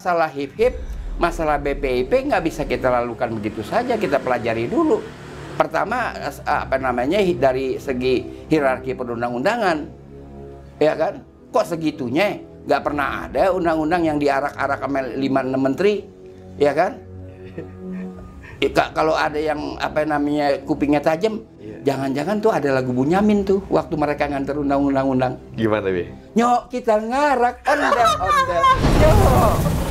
Masalah 0.00 0.32
hip-hip, 0.32 0.80
masalah 1.20 1.60
BPIP 1.60 2.32
nggak 2.32 2.40
bisa 2.48 2.64
kita 2.64 2.88
lakukan 2.88 3.36
begitu 3.36 3.60
saja, 3.60 4.00
kita 4.00 4.16
pelajari 4.16 4.64
dulu. 4.64 4.96
Pertama, 5.60 6.16
apa 6.48 6.80
namanya, 6.80 7.20
dari 7.36 7.76
segi 7.76 8.24
hierarki 8.48 8.96
perundang-undangan. 8.96 9.84
Ya 10.80 10.96
kan? 10.96 11.20
Kok 11.52 11.68
segitunya? 11.68 12.40
Nggak 12.64 12.80
pernah 12.80 13.28
ada 13.28 13.52
undang-undang 13.52 14.08
yang 14.08 14.16
diarak-arak 14.16 14.80
sama 14.80 15.04
5-6 15.04 15.20
menteri. 15.60 15.94
Ya 16.56 16.72
kan? 16.72 16.96
Ya, 18.60 18.68
ka- 18.76 18.92
kalau 18.92 19.16
ada 19.16 19.40
yang 19.40 19.80
apa 19.80 20.04
namanya 20.04 20.52
kupingnya 20.68 21.00
tajam, 21.00 21.40
jangan-jangan 21.80 22.44
tuh 22.44 22.52
ada 22.52 22.76
lagu 22.76 22.92
Bunyamin 22.92 23.40
tuh 23.40 23.64
waktu 23.72 23.96
mereka 23.96 24.28
nganter 24.28 24.52
undang-undang. 24.52 25.40
Gimana, 25.56 25.88
Be? 25.88 26.12
Nyok 26.36 26.68
kita 26.68 27.00
ngarak 27.00 27.64
ondel 27.64 28.08
ondel. 28.20 28.62
Nyok. 29.00 29.89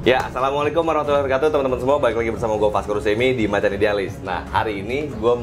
Ya, 0.00 0.24
Assalamualaikum 0.24 0.80
warahmatullahi 0.80 1.28
wabarakatuh 1.28 1.52
teman-teman 1.52 1.76
semua. 1.76 2.00
Balik 2.00 2.16
lagi 2.24 2.32
bersama 2.32 2.56
gue 2.56 2.70
Pasco 2.72 2.96
Rusemi 2.96 3.36
di 3.36 3.44
Macan 3.44 3.76
Idealis 3.76 4.16
Nah, 4.24 4.48
hari 4.48 4.80
ini 4.80 5.12
gue 5.12 5.34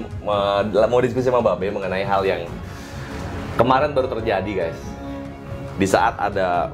mau 0.89 0.99
diskusi 0.99 1.29
sama 1.29 1.45
Babe 1.45 1.70
mengenai 1.70 2.02
hal 2.02 2.26
yang 2.26 2.41
kemarin 3.53 3.93
baru 3.93 4.09
terjadi 4.17 4.52
guys. 4.65 4.79
Di 5.77 5.85
saat 5.85 6.17
ada 6.17 6.73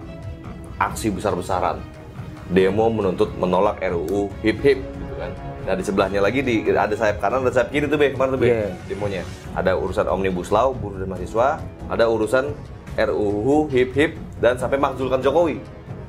aksi 0.79 1.11
besar-besaran 1.11 1.83
Demo 2.51 2.87
menuntut 2.87 3.35
menolak 3.35 3.83
RUU 3.83 4.31
hip-hip 4.43 4.79
gitu 4.79 5.15
kan. 5.19 5.31
Nah, 5.63 5.75
di 5.79 5.83
sebelahnya 5.83 6.19
lagi 6.19 6.43
di, 6.43 6.63
ada 6.71 6.91
sayap 6.91 7.23
kanan, 7.23 7.43
ada 7.47 7.51
sayap 7.55 7.71
kiri 7.71 7.87
tuh 7.87 7.95
Be, 7.95 8.11
kemarin 8.11 8.35
tuh 8.35 8.41
Be? 8.43 8.47
Iya. 8.51 8.67
Demonya. 8.91 9.23
Ada 9.55 9.79
urusan 9.79 10.07
Omnibus 10.11 10.51
Law, 10.51 10.75
buruh 10.75 10.99
dan 10.99 11.07
mahasiswa. 11.07 11.59
Ada 11.87 12.03
urusan 12.11 12.51
RUU 12.97 13.67
hip-hip 13.73 14.15
dan 14.37 14.57
sampai 14.59 14.77
makzulkan 14.77 15.19
Jokowi 15.23 15.57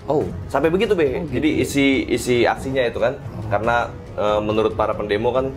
Oh, 0.05 0.29
Sampai 0.53 0.69
begitu 0.69 0.93
be. 0.93 1.17
Oh, 1.17 1.25
gitu 1.25 1.41
Jadi 1.41 1.51
isi 1.65 2.05
isi 2.13 2.37
aksinya 2.45 2.85
itu 2.85 3.01
kan 3.01 3.17
karena 3.49 3.89
eh, 4.21 4.41
menurut 4.45 4.77
para 4.77 4.93
pendemo 4.93 5.33
kan 5.33 5.49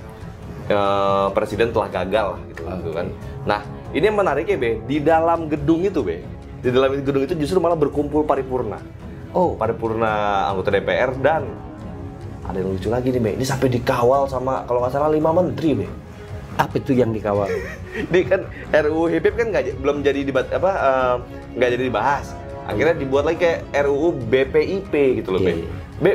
eh, 0.71 1.27
presiden 1.35 1.75
telah 1.75 1.91
gagal 1.91 2.39
gitu, 2.55 2.63
gitu 2.63 2.91
kan. 2.95 3.07
Nah, 3.43 3.59
ini 3.91 4.07
yang 4.07 4.15
menarik 4.15 4.47
ya 4.47 4.55
be, 4.55 4.79
di 4.87 5.03
dalam 5.03 5.51
gedung 5.51 5.83
itu 5.83 5.99
be. 5.99 6.23
Di 6.63 6.71
dalam 6.71 6.95
gedung 7.03 7.27
itu 7.27 7.35
justru 7.35 7.59
malah 7.59 7.75
berkumpul 7.75 8.23
paripurna. 8.23 8.79
oh, 9.35 9.53
Paripurna 9.59 10.47
anggota 10.47 10.71
DPR 10.71 11.11
dan 11.19 11.43
ada 12.47 12.55
yang 12.55 12.71
lucu 12.71 12.87
lagi 12.87 13.11
nih 13.11 13.19
be. 13.19 13.31
Ini 13.35 13.43
sampai 13.43 13.67
dikawal 13.67 14.31
sama 14.31 14.63
kalau 14.63 14.79
nggak 14.79 14.95
salah 14.95 15.11
lima 15.11 15.35
menteri 15.35 15.83
be. 15.83 15.87
Apa 16.57 16.73
itu 16.75 16.91
yang 16.91 17.09
dikawal? 17.09 17.47
Di 18.11 18.21
kan 18.23 18.45
RUU 18.71 19.07
HIP 19.07 19.25
kan 19.31 19.47
nggak 19.49 19.63
j- 19.63 19.77
belum 19.77 20.01
jadi 20.01 20.21
debat 20.23 20.45
apa 20.49 20.71
eh, 20.73 21.15
nggak 21.55 21.69
jadi 21.71 21.83
dibahas. 21.85 22.25
Akhirnya 22.65 22.93
dibuat 22.93 23.23
lagi 23.23 23.39
kayak 23.39 23.59
RUU 23.85 24.11
BPIP 24.27 24.93
gitu 25.15 25.31
loh, 25.31 25.39
Iya, 25.39 25.47
Be. 25.47 25.53
iya. 25.55 25.67
Be, 25.97 26.11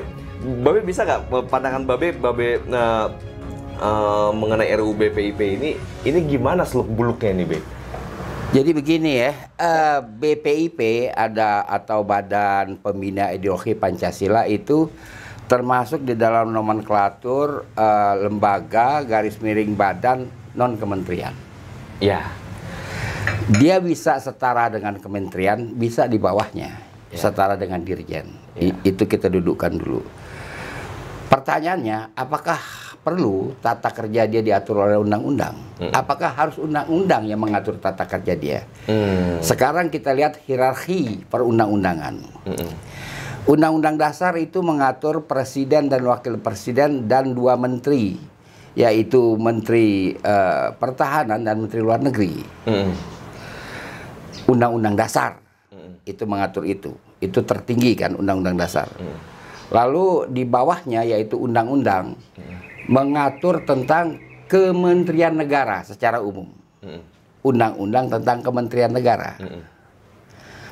Babe 0.60 0.80
bisa 0.82 1.02
nggak 1.02 1.20
pandangan 1.48 1.82
Babe 1.82 2.12
Babe 2.12 2.60
eh, 2.60 3.06
eh, 3.78 4.30
mengenai 4.32 4.68
RUU 4.76 4.92
BPIP 4.92 5.40
ini 5.40 5.70
ini 6.02 6.18
gimana 6.22 6.62
seluk 6.62 6.86
buluknya 6.88 7.32
nih, 7.34 7.48
Be? 7.48 7.58
Jadi 8.52 8.70
begini 8.70 9.16
ya, 9.16 9.32
eh, 9.56 9.98
BPIP 10.04 10.78
ada 11.08 11.64
atau 11.64 12.04
Badan 12.04 12.76
Pembina 12.76 13.32
Ideologi 13.32 13.72
Pancasila 13.72 14.44
itu 14.44 14.92
termasuk 15.46 16.02
di 16.02 16.14
dalam 16.14 16.50
nomenklatur 16.50 17.74
eh, 17.74 18.14
lembaga 18.22 19.02
garis 19.02 19.36
miring 19.38 19.72
badan 19.74 20.26
non 20.54 20.76
kementerian. 20.76 21.34
Ya. 21.98 22.28
Dia 23.48 23.78
bisa 23.78 24.18
setara 24.18 24.70
dengan 24.70 24.98
kementerian, 24.98 25.74
bisa 25.74 26.06
di 26.06 26.18
bawahnya, 26.18 26.78
setara 27.10 27.54
dengan 27.58 27.82
dirjen. 27.82 28.26
I- 28.54 28.74
Itu 28.86 29.06
kita 29.06 29.26
dudukkan 29.26 29.72
dulu. 29.78 30.02
Pertanyaannya, 31.26 32.12
apakah 32.12 32.60
perlu 33.02 33.56
tata 33.58 33.90
kerja 33.90 34.28
dia 34.30 34.42
diatur 34.44 34.84
oleh 34.86 35.00
undang-undang? 35.00 35.56
Apakah 35.90 36.30
harus 36.30 36.60
undang-undang 36.60 37.26
yang 37.26 37.40
mengatur 37.42 37.80
tata 37.82 38.06
kerja 38.06 38.34
dia? 38.38 38.60
Hmm. 38.86 39.42
Sekarang 39.42 39.90
kita 39.90 40.14
lihat 40.14 40.38
hierarki 40.46 41.24
perundang-undangan. 41.26 42.14
Mm-mm. 42.46 42.70
Undang-undang 43.42 43.98
dasar 43.98 44.38
itu 44.38 44.62
mengatur 44.62 45.26
presiden 45.26 45.90
dan 45.90 46.06
wakil 46.06 46.38
presiden 46.38 47.10
dan 47.10 47.34
dua 47.34 47.58
menteri, 47.58 48.14
yaitu 48.78 49.34
menteri 49.34 50.14
eh, 50.14 50.68
pertahanan 50.78 51.42
dan 51.42 51.58
menteri 51.58 51.82
luar 51.82 51.98
negeri. 51.98 52.38
Mm-mm. 52.70 52.94
Undang-undang 54.46 54.94
dasar 54.94 55.42
Mm-mm. 55.74 55.98
itu 56.06 56.22
mengatur 56.22 56.62
itu. 56.62 56.94
Itu 57.18 57.42
tertinggi 57.42 57.98
kan 57.98 58.14
undang-undang 58.14 58.54
dasar. 58.54 58.86
Mm. 58.94 59.18
Lalu 59.74 60.30
di 60.30 60.46
bawahnya 60.46 61.02
yaitu 61.02 61.34
undang-undang 61.34 62.14
mengatur 62.86 63.66
tentang 63.66 64.22
kementerian 64.46 65.34
negara 65.34 65.82
secara 65.82 66.22
umum. 66.22 66.46
Mm-mm. 66.78 67.02
Undang-undang 67.42 68.06
tentang 68.06 68.38
kementerian 68.38 68.94
negara. 68.94 69.34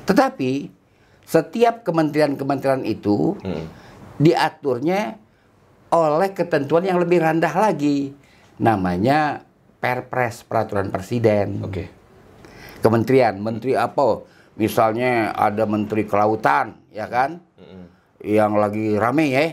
Tetapi 0.06 0.79
setiap 1.30 1.86
kementerian-kementerian 1.86 2.82
itu 2.82 3.38
Mm-mm. 3.38 3.70
diaturnya 4.18 5.14
oleh 5.94 6.30
ketentuan 6.34 6.82
yang 6.82 6.98
lebih 6.98 7.22
rendah 7.22 7.54
lagi. 7.54 8.10
Namanya 8.58 9.46
Perpres 9.78 10.42
Peraturan 10.42 10.90
Presiden. 10.90 11.62
Oke. 11.62 11.86
Kementerian, 12.82 13.38
menteri 13.38 13.78
apa? 13.78 14.26
Misalnya 14.58 15.30
ada 15.30 15.64
menteri 15.70 16.02
kelautan, 16.02 16.82
ya 16.90 17.06
kan? 17.06 17.38
Mm-mm. 17.54 17.86
Yang 18.26 18.52
lagi 18.58 18.86
rame 18.98 19.26
ya. 19.30 19.46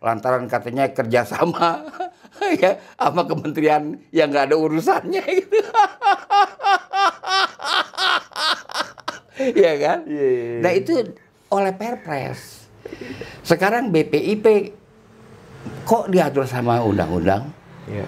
Lantaran 0.00 0.48
katanya 0.48 0.88
kerjasama 0.90 1.84
ya 2.62 2.80
sama 2.96 3.28
kementerian 3.28 4.00
yang 4.10 4.32
nggak 4.32 4.48
ada 4.50 4.56
urusannya 4.56 5.20
gitu. 5.28 5.60
ya 9.64 9.74
kan? 9.76 9.98
Iya, 10.04 10.26
iya, 10.26 10.42
iya. 10.54 10.60
Nah 10.60 10.72
itu 10.72 10.92
oleh 11.48 11.72
Perpres. 11.72 12.68
Sekarang 13.42 13.90
BPIP 13.90 14.46
kok 15.84 16.08
diatur 16.08 16.46
sama 16.46 16.80
undang-undang? 16.80 17.50
Iya. 17.84 18.06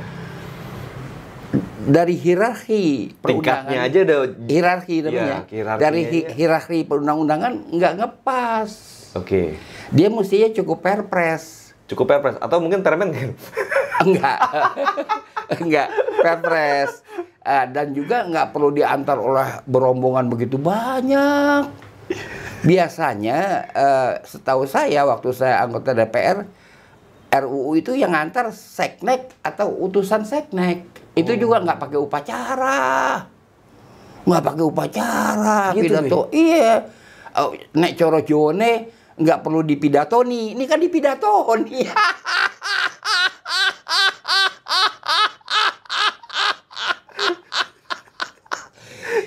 Dari 1.83 2.15
hierarki 2.15 3.11
Tingkatnya 3.19 3.85
aja 3.85 3.99
udah 4.07 4.19
hierarki 4.47 5.03
namanya. 5.03 5.19
Iya, 5.19 5.39
hierarkinya 5.51 5.83
Dari 5.83 6.01
hi- 6.07 6.29
hierarki 6.33 6.79
perundang-undangan 6.87 7.53
nggak 7.69 7.93
ngepas. 7.99 8.71
Oke. 9.13 9.59
Dia 9.91 10.09
mestinya 10.09 10.49
cukup 10.55 10.81
Perpres. 10.81 11.75
Cukup 11.85 12.09
perpres 12.09 12.41
atau 12.41 12.57
mungkin 12.57 12.81
permen? 12.81 13.13
Enggak. 14.01 14.39
Enggak, 15.61 15.93
Perpres. 16.17 17.05
Eh, 17.43 17.67
dan 17.75 17.91
juga 17.91 18.23
nggak 18.23 18.55
perlu 18.55 18.71
diantar 18.71 19.19
oleh 19.19 19.67
berombongan 19.67 20.31
begitu 20.31 20.63
banyak. 20.63 21.67
Biasanya 22.63 23.39
eh, 23.75 24.13
setahu 24.23 24.63
saya 24.71 25.03
waktu 25.03 25.35
saya 25.35 25.59
anggota 25.67 25.91
DPR 25.91 26.47
RUU 27.33 27.81
itu 27.81 27.97
yang 27.99 28.15
antar 28.15 28.55
seknek 28.55 29.35
atau 29.43 29.75
utusan 29.75 30.23
seknek. 30.23 30.87
Itu 31.19 31.35
juga 31.35 31.65
nggak 31.65 31.81
pakai 31.83 31.99
upacara. 31.99 32.79
Nggak 34.23 34.43
pakai 34.47 34.63
upacara, 34.63 35.59
Gitu, 35.75 35.91
pidato. 35.91 36.21
Iya. 36.31 36.87
Oh, 37.43 37.57
nek 37.75 37.97
coro 37.99 38.21
jone 38.23 38.73
nggak 39.19 39.41
perlu 39.43 39.67
dipidatoni. 39.67 40.55
Ini 40.55 40.65
kan 40.69 40.79
dipidatoni. 40.79 41.79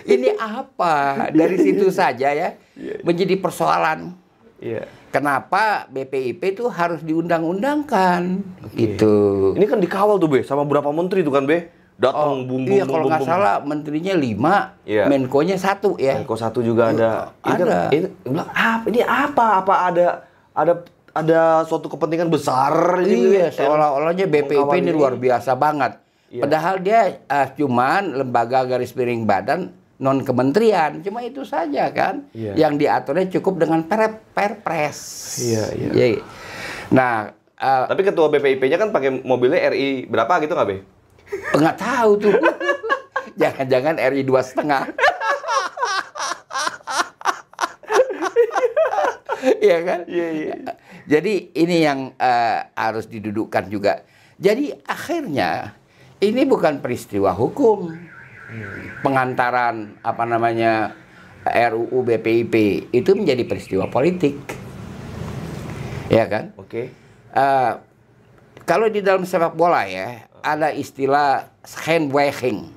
Ini 0.05 0.37
apa? 0.37 1.27
Dari 1.33 1.57
situ 1.57 1.89
saja 1.89 2.29
ya 2.29 2.53
menjadi 3.01 3.35
persoalan. 3.35 4.13
Iya. 4.61 4.85
Kenapa 5.09 5.87
BPIP 5.87 6.41
itu 6.53 6.65
harus 6.67 7.01
diundang-undangkan? 7.01 8.43
Itu. 8.71 9.51
Ini 9.55 9.65
kan 9.65 9.79
dikawal 9.79 10.19
tuh 10.19 10.29
be, 10.29 10.39
sama 10.43 10.63
berapa 10.63 10.91
menteri 10.91 11.23
tuh 11.23 11.31
kan 11.31 11.47
be, 11.47 11.71
datang 11.95 12.43
bum 12.43 12.67
bum 12.67 12.67
iya 12.67 12.83
kalau 12.83 13.07
nggak 13.07 13.23
salah 13.23 13.63
menterinya 13.63 14.13
lima, 14.13 14.55
Iya. 14.83 15.07
Menko-nya 15.07 15.55
satu 15.55 15.95
ya. 15.95 16.19
Menko 16.19 16.35
satu 16.35 16.59
juga 16.59 16.91
ada. 16.91 17.31
Ini 17.41 17.51
kan- 17.53 17.59
Ada. 17.63 17.79
ini, 17.89 18.07
bilang, 18.21 18.49
apa? 18.51 18.85
Ini 18.85 19.01
apa? 19.01 19.45
Apa 19.63 19.73
ada 19.87 20.07
ada 20.51 20.73
ada 21.15 21.39
suatu 21.63 21.87
kepentingan 21.87 22.27
besar 22.27 22.99
ini, 23.01 23.39
Iya, 23.39 23.47
Be? 23.47 23.55
seolah-olahnya 23.55 24.25
BPIP 24.27 24.71
ini 24.77 24.91
luar 24.91 25.15
biasa 25.15 25.55
banget. 25.55 25.95
Iya. 26.27 26.43
Padahal 26.43 26.75
dia 26.79 26.99
eh, 27.23 27.47
cuman 27.55 28.11
lembaga 28.13 28.67
garis 28.67 28.91
miring 28.91 29.23
badan 29.23 29.71
non 29.95 30.19
kementerian, 30.27 30.99
cuma 30.99 31.23
itu 31.23 31.47
saja 31.47 31.87
kan. 31.91 32.27
Iya. 32.35 32.67
Yang 32.67 32.73
diaturnya 32.83 33.25
cukup 33.39 33.63
dengan 33.63 33.87
per 33.87 34.19
perpres. 34.35 34.99
Iya, 35.39 35.63
iya. 35.95 36.19
Nah, 36.91 37.31
eh, 37.55 37.85
Tapi 37.87 38.01
ketua 38.03 38.27
BPIP-nya 38.27 38.75
kan 38.75 38.91
pakai 38.91 39.23
mobilnya 39.23 39.71
RI 39.71 40.05
berapa 40.11 40.43
gitu 40.43 40.51
nggak 40.51 40.67
be? 40.67 40.77
nggak 41.55 41.77
tahu 41.79 42.11
tuh. 42.19 42.35
Jangan-jangan 43.41 43.95
RI 43.99 44.21
dua 44.23 44.43
setengah. 44.43 44.83
Iya 49.45 49.77
kan? 49.85 49.99
Iya, 50.09 50.27
iya. 50.33 50.55
Jadi 51.05 51.53
ini 51.53 51.85
yang 51.85 52.17
eh, 52.17 52.59
harus 52.73 53.05
didudukkan 53.05 53.69
juga. 53.69 54.01
Jadi 54.41 54.73
akhirnya 54.89 55.77
ini 56.17 56.41
bukan 56.49 56.81
peristiwa 56.81 57.29
hukum. 57.29 57.93
Pengantaran 59.01 59.97
apa 60.01 60.23
namanya 60.23 60.93
RUU 61.45 62.01
BPIP 62.01 62.55
itu 62.93 63.11
menjadi 63.13 63.43
peristiwa 63.45 63.85
politik. 63.89 64.37
Ya 66.09 66.25
kan? 66.29 66.53
Oke. 66.57 66.89
Eh, 67.35 67.71
kalau 68.65 68.89
di 68.89 69.01
dalam 69.01 69.25
sepak 69.25 69.53
bola 69.53 69.85
ya 69.85 70.25
ada 70.45 70.69
istilah 70.73 71.49
handwashing, 71.85 72.75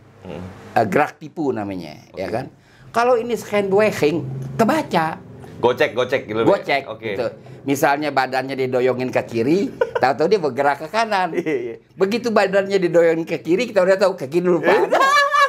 Eh, 0.76 0.84
gerak 0.84 1.16
tipu 1.16 1.48
namanya, 1.50 1.96
ya 2.12 2.28
kan? 2.28 2.52
Kalau 2.92 3.16
ini 3.16 3.32
handwashing, 3.34 4.22
kebaca, 4.60 5.16
Gocek, 5.58 5.90
gocek 5.90 6.30
gitu. 6.30 6.46
Gocek, 6.46 6.86
Oke. 6.86 7.18
gitu. 7.18 7.26
Misalnya 7.66 8.14
badannya 8.14 8.54
didoyongin 8.54 9.10
ke 9.10 9.22
kiri, 9.26 9.74
tahu-tahu 9.98 10.30
dia 10.30 10.40
bergerak 10.40 10.76
ke 10.86 10.88
kanan. 10.88 11.34
Iya, 11.38 11.54
iya. 11.58 11.74
Begitu 11.98 12.30
badannya 12.30 12.78
didoyongin 12.78 13.26
ke 13.26 13.42
kiri, 13.42 13.66
kita 13.66 13.82
udah 13.82 13.98
tahu 13.98 14.14
ke 14.14 14.30
kiri 14.30 14.46
lupa, 14.46 14.70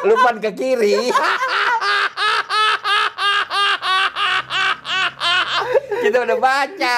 lupa 0.02 0.30
ke 0.38 0.52
kiri. 0.54 1.12
kita 6.00 6.18
udah 6.24 6.38
baca, 6.40 6.98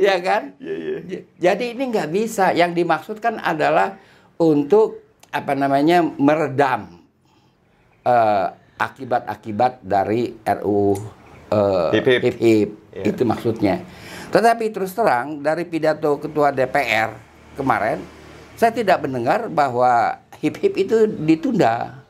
ya 0.00 0.16
kan? 0.18 0.42
Iya, 0.56 0.96
J- 1.04 1.24
Jadi 1.36 1.64
ini 1.72 1.84
nggak 1.86 2.08
bisa. 2.10 2.50
Yang 2.50 2.70
dimaksudkan 2.76 3.36
adalah 3.38 4.00
untuk 4.36 5.04
apa 5.30 5.52
namanya 5.52 6.02
meredam 6.02 7.04
eh, 8.02 8.46
akibat-akibat 8.76 9.84
dari 9.84 10.32
RU 10.42 10.96
eh, 11.52 11.88
Hip 11.92 12.06
hip. 12.08 12.20
hip 12.24 12.36
hip. 12.40 12.70
Iya. 12.90 13.04
Itu 13.06 13.22
maksudnya. 13.22 13.84
Tetapi 14.30 14.64
terus 14.70 14.94
terang 14.94 15.42
dari 15.42 15.62
pidato 15.62 16.16
Ketua 16.16 16.50
DPR 16.50 17.14
kemarin, 17.54 18.00
saya 18.60 18.76
tidak 18.76 19.00
mendengar 19.00 19.48
bahwa 19.48 20.20
hip 20.44 20.60
hip 20.60 20.76
itu 20.76 21.08
ditunda. 21.08 22.04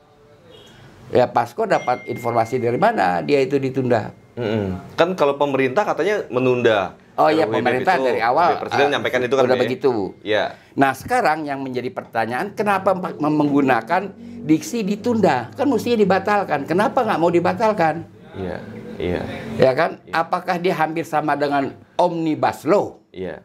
Ya 1.14 1.30
Pasko 1.30 1.62
dapat 1.62 2.02
informasi 2.10 2.58
dari 2.58 2.74
mana 2.74 3.22
dia 3.22 3.38
itu 3.38 3.54
ditunda. 3.62 4.10
Mm-mm. 4.34 4.74
Kan 4.98 5.14
kalau 5.14 5.38
pemerintah 5.38 5.86
katanya 5.86 6.26
menunda. 6.26 6.98
Oh 7.14 7.28
iya, 7.28 7.44
pemerintah 7.44 8.00
itu, 8.00 8.06
dari 8.06 8.22
awal, 8.24 8.64
Presiden 8.64 8.80
eh, 8.80 8.88
menyampaikan 8.96 9.20
itu 9.22 9.34
kan. 9.36 9.44
udah 9.46 9.58
Be? 9.58 9.62
begitu. 9.62 9.92
Iya. 10.26 10.56
Nah 10.74 10.90
sekarang 10.96 11.46
yang 11.46 11.60
menjadi 11.62 11.92
pertanyaan 11.92 12.50
kenapa 12.56 12.96
menggunakan 13.20 14.10
diksi 14.42 14.82
ditunda? 14.82 15.54
Kan 15.54 15.70
mestinya 15.70 16.02
dibatalkan. 16.02 16.66
Kenapa 16.66 17.06
nggak 17.06 17.20
mau 17.20 17.30
dibatalkan? 17.30 18.08
Iya. 18.34 18.58
Iya. 18.98 19.22
Ya 19.60 19.70
kan? 19.76 20.02
Apakah 20.10 20.58
dia 20.58 20.74
hampir 20.74 21.06
sama 21.06 21.38
dengan 21.38 21.78
omnibus 21.94 22.66
law? 22.66 22.98
Iya. 23.14 23.44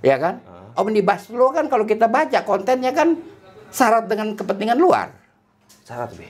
Ya 0.00 0.16
kan? 0.16 0.40
Omnibus 0.76 1.28
law 1.32 1.52
kan 1.52 1.68
kalau 1.68 1.84
kita 1.84 2.08
baca 2.08 2.38
kontennya 2.44 2.92
kan 2.92 3.18
syarat 3.68 4.08
dengan 4.08 4.32
kepentingan 4.36 4.78
luar. 4.80 5.12
Syarat, 5.84 6.12
Be. 6.16 6.28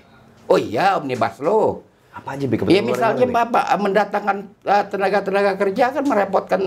Oh 0.50 0.58
iya 0.58 0.98
omnibus 0.98 1.38
law. 1.38 1.80
Apa 2.12 2.36
aja 2.36 2.44
Be 2.50 2.56
Ya 2.68 2.82
luar 2.82 2.90
misalnya 2.92 3.26
Be? 3.26 3.34
Bapak 3.34 3.64
eh, 3.70 3.80
mendatangkan 3.80 4.36
eh, 4.66 4.84
tenaga-tenaga 4.90 5.52
kerja 5.58 5.84
kan 5.94 6.04
merepotkan 6.04 6.60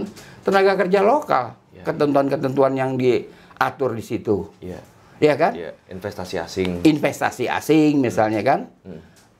tenaga 0.43 0.73
kerja 0.79 0.99
lokal. 1.03 1.45
Ya. 1.75 1.83
Ketentuan-ketentuan 1.83 2.73
yang 2.79 2.95
diatur 2.95 3.91
di 3.95 4.03
situ. 4.03 4.49
Iya. 4.63 4.79
Ya 5.15 5.33
kan? 5.39 5.55
Iya, 5.55 5.71
investasi 5.87 6.35
asing. 6.43 6.83
investasi 6.83 7.47
asing 7.47 8.03
misalnya 8.03 8.43
kan 8.43 8.67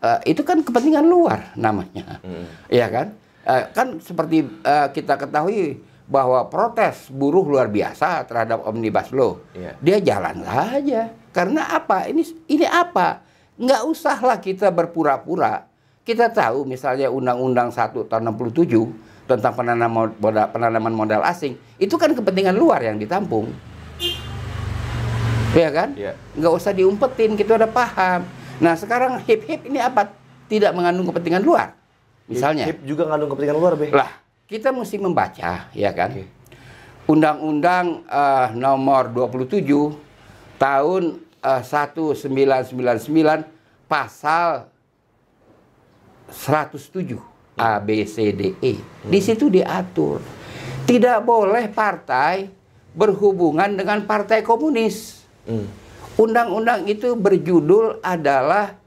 Eh, 0.05 0.37
itu 0.37 0.45
kan 0.45 0.61
kepentingan 0.61 1.07
luar 1.07 1.55
namanya 1.57 2.21
Hmm. 2.21 2.45
ya 2.69 2.85
kan 2.91 3.15
Eh, 3.45 3.63
kan 3.77 4.01
seperti 4.01 4.41
eh, 4.41 4.87
kita 4.89 5.21
ketahui 5.21 5.77
bahwa 6.05 6.45
protes 6.49 7.09
buruh 7.09 7.41
luar 7.41 7.65
biasa 7.65 8.25
terhadap 8.29 8.61
omnibus 8.65 9.09
law. 9.09 9.41
Iya. 9.57 9.73
dia 9.81 9.97
jalan 10.01 10.45
saja. 10.45 11.09
Karena 11.33 11.67
apa? 11.73 12.05
Ini 12.05 12.21
ini 12.45 12.65
apa? 12.65 13.25
Nggak 13.57 13.81
usahlah 13.89 14.37
kita 14.37 14.69
berpura-pura. 14.69 15.65
Kita 16.05 16.29
tahu 16.29 16.69
misalnya 16.69 17.09
undang-undang 17.09 17.73
1 17.73 18.05
tahun 18.05 18.23
67 18.37 19.25
tentang 19.25 19.53
penanaman 19.57 20.13
modal, 20.21 20.45
penanaman 20.53 20.93
modal 20.93 21.25
asing 21.25 21.57
itu 21.81 21.97
kan 21.97 22.13
kepentingan 22.13 22.53
luar 22.53 22.85
yang 22.85 23.01
ditampung. 23.01 23.49
Ya 25.57 25.73
kan? 25.73 25.97
Iya. 25.97 26.13
nggak 26.37 26.53
usah 26.53 26.75
diumpetin 26.77 27.33
kita 27.33 27.57
udah 27.57 27.71
paham. 27.71 28.21
Nah 28.61 28.77
sekarang 28.77 29.17
hip 29.25 29.41
hip 29.49 29.65
ini 29.65 29.81
apa? 29.81 30.13
Tidak 30.45 30.69
mengandung 30.77 31.09
kepentingan 31.09 31.41
luar 31.41 31.73
misalnya. 32.29 32.65
HIP 32.69 32.85
juga 32.85 33.05
ngandung 33.09 33.29
kepentingan 33.33 33.57
luar, 33.57 33.73
Be. 33.77 33.87
lah 33.93 34.24
kita 34.45 34.69
mesti 34.69 34.97
membaca 35.01 35.69
ya 35.73 35.91
kan? 35.93 36.11
Oke. 36.13 36.25
undang-undang 37.05 38.01
eh, 38.09 38.47
nomor 38.57 39.13
27 39.13 39.61
tahun 40.57 41.21
eh, 41.41 41.61
1999 41.61 43.05
pasal 43.85 44.69
107 46.29 47.21
A 47.55 47.77
B 47.79 48.03
C 48.09 48.33
D 48.33 48.57
E. 48.59 48.73
Di 49.05 49.19
situ 49.21 49.47
diatur. 49.47 50.19
Tidak 50.85 51.21
boleh 51.25 51.69
partai 51.69 52.49
berhubungan 52.93 53.73
dengan 53.73 54.05
partai 54.05 54.45
komunis. 54.45 55.25
Hmm. 55.45 55.65
Undang-undang 56.15 56.85
itu 56.89 57.13
berjudul 57.17 58.01
adalah 58.01 58.77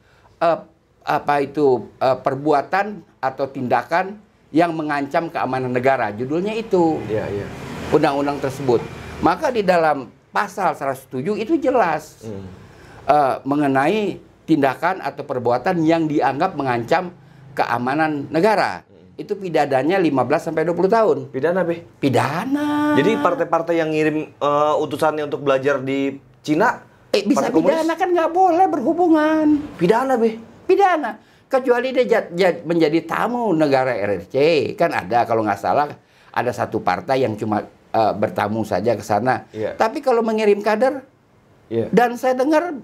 eh, 0.42 0.58
apa 1.06 1.34
itu 1.42 1.86
eh, 2.02 2.18
perbuatan 2.18 3.02
atau 3.18 3.46
tindakan 3.50 4.27
yang 4.48 4.72
mengancam 4.72 5.28
keamanan 5.28 5.72
negara. 5.72 6.08
Judulnya 6.10 6.56
itu 6.56 7.00
Iya, 7.04 7.24
iya. 7.28 7.46
undang-undang 7.92 8.40
tersebut. 8.40 8.80
Maka 9.20 9.52
di 9.52 9.60
dalam 9.60 10.08
pasal 10.30 10.72
107 10.72 11.36
itu 11.36 11.58
jelas 11.58 12.22
Hmm. 12.24 12.46
eh, 13.04 13.34
mengenai 13.42 14.20
tindakan 14.44 15.00
atau 15.00 15.24
perbuatan 15.24 15.80
yang 15.80 16.04
dianggap 16.04 16.56
mengancam 16.56 17.12
keamanan 17.52 18.28
negara. 18.28 18.84
Itu 19.18 19.34
pidananya 19.34 19.98
15 19.98 20.46
sampai 20.46 20.62
20 20.62 20.86
tahun. 20.86 21.26
Pidana, 21.28 21.66
Be. 21.66 21.82
Pidana. 21.98 22.94
Jadi 22.94 23.18
partai-partai 23.18 23.74
yang 23.76 23.90
ngirim 23.90 24.30
eh, 24.30 24.74
utusannya 24.78 25.26
untuk 25.26 25.42
belajar 25.42 25.82
di 25.82 26.16
Cina 26.38 26.80
eh, 27.10 27.24
bisa 27.26 27.48
partai 27.48 27.52
komunis? 27.52 27.74
pidana 27.74 27.94
kan 27.98 28.08
nggak 28.14 28.30
boleh 28.30 28.66
berhubungan. 28.70 29.46
Pidana, 29.76 30.14
Be. 30.16 30.38
pidana 30.64 31.18
kecuali 31.48 31.90
dia 31.90 32.04
jad- 32.06 32.32
jad- 32.32 32.62
menjadi 32.62 33.00
tamu 33.02 33.50
negara 33.50 33.92
RRC 33.92 34.34
kan 34.74 34.92
ada 34.92 35.24
kalau 35.24 35.40
nggak 35.42 35.56
salah 35.56 35.88
ada 36.28 36.50
satu 36.50 36.78
partai 36.78 37.24
yang 37.24 37.34
cuma 37.34 37.64
eh, 37.88 38.12
bertamu 38.14 38.62
saja 38.62 38.92
ke 38.92 39.00
sana 39.00 39.48
Iya. 39.50 39.72
tapi 39.74 39.98
kalau 39.98 40.20
mengirim 40.20 40.60
kader 40.60 41.02
Iya. 41.66 41.88
dan 41.90 42.14
saya 42.14 42.32
dengar 42.34 42.76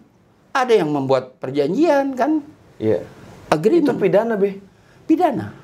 ada 0.50 0.72
yang 0.72 0.88
membuat 0.88 1.36
perjanjian 1.36 2.12
kan 2.12 2.40
Iya. 2.76 3.04
Itu 3.44 3.52
agreement 3.54 3.96
pidana, 3.96 4.34
Be. 4.34 4.58
pidana 5.04 5.54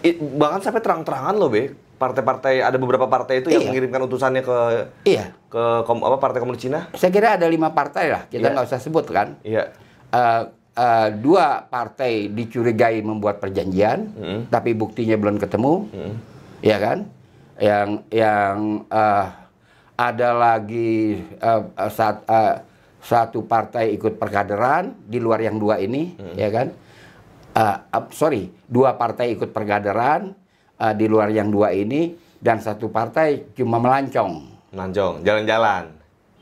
I- 0.00 0.16
bahkan 0.16 0.60
sampai 0.60 0.80
terang-terangan 0.80 1.34
loh, 1.34 1.48
Be. 1.48 1.74
Partai-partai 1.94 2.58
ada 2.58 2.74
beberapa 2.74 3.04
partai 3.04 3.38
itu 3.38 3.48
yang 3.48 3.60
Iya. 3.60 3.68
mengirimkan 3.68 4.00
utusannya 4.02 4.40
ke 4.40 4.56
iya 5.04 5.30
ke 5.46 5.62
kom- 5.82 6.02
apa 6.02 6.16
partai 6.16 6.38
komunis 6.38 6.60
Cina. 6.60 6.90
saya 6.92 7.08
kira 7.08 7.34
ada 7.34 7.46
lima 7.46 7.70
partai 7.70 8.08
lah 8.08 8.22
kita 8.26 8.42
Iya. 8.42 8.52
nggak 8.52 8.66
usah 8.66 8.78
sebut 8.78 9.04
kan 9.06 9.38
Iya. 9.40 9.70
Eh, 10.08 10.42
eh, 10.74 11.08
dua 11.14 11.62
partai 11.62 12.28
dicurigai 12.28 12.98
membuat 13.00 13.38
perjanjian 13.38 14.10
Mm-mm. 14.10 14.40
tapi 14.48 14.74
buktinya 14.74 15.14
belum 15.14 15.38
ketemu 15.38 15.74
Mm. 15.90 16.14
ya 16.60 16.78
kan? 16.78 16.98
Yang 17.54 17.88
yang 18.10 18.56
eh, 18.86 19.26
ada 19.94 20.30
lagi 20.34 20.92
eh, 21.22 21.62
sat- 21.88 22.26
eh, 22.26 22.54
satu 22.98 23.44
partai 23.44 23.92
ikut 23.92 24.16
perkaderan 24.16 24.96
di 25.04 25.20
luar 25.20 25.36
yang 25.38 25.60
dua 25.60 25.76
ini, 25.76 26.16
ya 26.34 26.48
kan? 26.48 26.72
Eh, 27.54 27.76
eh, 27.92 28.04
sorry, 28.10 28.48
dua 28.64 28.96
partai 28.96 29.30
ikut 29.30 29.52
perkaderan 29.52 30.34
eh, 30.74 30.94
di 30.96 31.06
luar 31.06 31.30
yang 31.30 31.46
dua 31.46 31.70
ini 31.70 32.10
dan 32.40 32.58
satu 32.58 32.88
partai 32.88 33.54
cuma 33.54 33.78
melancong. 33.78 34.50
Nanjong, 34.74 35.22
jalan-jalan. 35.22 35.86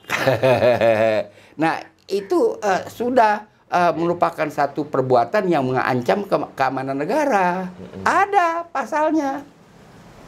nah 1.62 1.74
itu 2.06 2.56
eh, 2.58 2.82
sudah 2.88 3.51
eh, 3.72 3.92
merupakan 3.96 4.44
satu 4.46 4.84
perbuatan 4.84 5.48
yang 5.48 5.64
mengancam 5.64 6.22
ke 6.22 6.36
keamanan 6.52 6.94
negara. 6.94 7.72
Ada 8.04 8.68
pasalnya. 8.68 9.40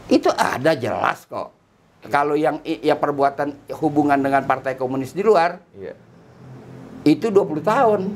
Itu 0.09 0.33
ada 0.33 0.73
jelas 0.73 1.25
kok. 1.25 1.53
Kalau 2.05 2.37
yang 2.37 2.61
ya 2.65 2.97
perbuatan 2.97 3.53
hubungan 3.81 4.21
dengan 4.21 4.45
partai 4.45 4.77
komunis 4.77 5.13
di 5.13 5.25
luar 5.25 5.57
Iya. 5.73 5.97
itu 7.03 7.33
20 7.33 7.65
tahun 7.65 8.13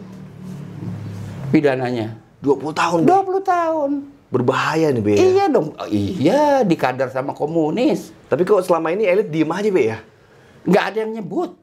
pidananya. 1.48 2.16
20 2.38 2.70
tahun, 2.70 2.98
Be. 3.02 3.08
20 3.10 3.40
tahun. 3.42 3.90
Berbahaya 4.28 4.92
nih, 4.92 5.02
Be. 5.02 5.12
ya. 5.16 5.24
Iya 5.24 5.44
dong. 5.48 5.72
Oh, 5.74 5.88
Iya, 5.88 6.62
dikadar 6.62 7.08
sama 7.08 7.32
komunis. 7.32 8.12
Tapi 8.28 8.44
kok 8.44 8.60
selama 8.62 8.92
ini 8.92 9.08
elit 9.08 9.32
diem 9.32 9.48
aja, 9.48 9.70
Be 9.72 9.84
ya? 9.88 9.98
nggak 10.68 10.84
ada 10.84 10.98
yang 11.00 11.12
nyebut. 11.16 11.56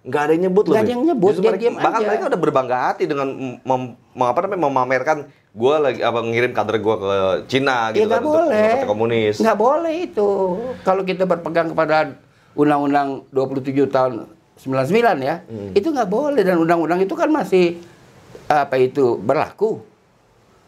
Nggak 0.00 0.22
ada 0.22 0.32
yang 0.32 0.42
nyebut 0.42 0.64
loh, 0.64 0.72
Nggak 0.72 0.82
ada 0.82 0.92
yang 0.92 1.04
nyebut, 1.04 1.30
Justru 1.30 1.42
dia 1.42 1.50
mereka- 1.50 1.62
diem 1.62 1.74
bahkan 1.76 2.00
aja. 2.00 2.08
mereka 2.08 2.24
udah 2.26 2.40
berbangga 2.40 2.76
hati 2.82 3.04
dengan 3.04 3.28
mem, 3.30 3.80
mem- 4.10 4.26
apa 4.26 4.38
namanya, 4.40 4.60
memamerkan 4.64 5.18
gue 5.50 5.74
lagi 5.76 6.00
apa 6.00 6.18
ngirim 6.22 6.52
kader 6.52 6.76
gue 6.78 6.96
ke 6.96 7.10
Cina 7.46 7.90
Ya 7.90 7.96
gitu 7.98 8.08
kan 8.08 8.18
untuk 8.18 8.32
boleh. 8.38 8.68
Partai 8.72 8.88
Komunis. 8.88 9.36
Nggak 9.38 9.58
boleh 9.58 9.94
itu. 10.00 10.28
Kalau 10.80 11.02
kita 11.02 11.24
berpegang 11.24 11.68
kepada 11.68 12.16
Undang-Undang 12.52 13.28
27 13.28 13.60
tahun 13.86 14.12
99 14.56 14.88
ya, 15.20 15.36
Hmm. 15.42 15.70
itu 15.72 15.86
nggak 15.86 16.08
boleh 16.08 16.40
dan 16.40 16.56
undang-undang 16.56 17.00
itu 17.00 17.12
kan 17.12 17.28
masih 17.28 17.80
apa 18.46 18.76
itu 18.76 19.16
berlaku. 19.16 19.84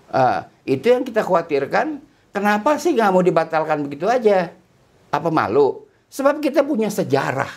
Ah, 0.07 0.45
itu 0.63 0.87
yang 0.87 1.03
kita 1.03 1.21
khawatirkan. 1.21 2.05
Kenapa 2.31 2.77
sih 2.77 2.93
nggak 2.93 3.11
mau 3.11 3.21
dibatalkan 3.21 3.81
begitu 3.83 4.05
aja? 4.07 4.53
Apa 5.09 5.29
malu? 5.29 5.85
Sebab 6.07 6.39
kita 6.39 6.61
punya 6.61 6.89
sejarah, 6.89 7.49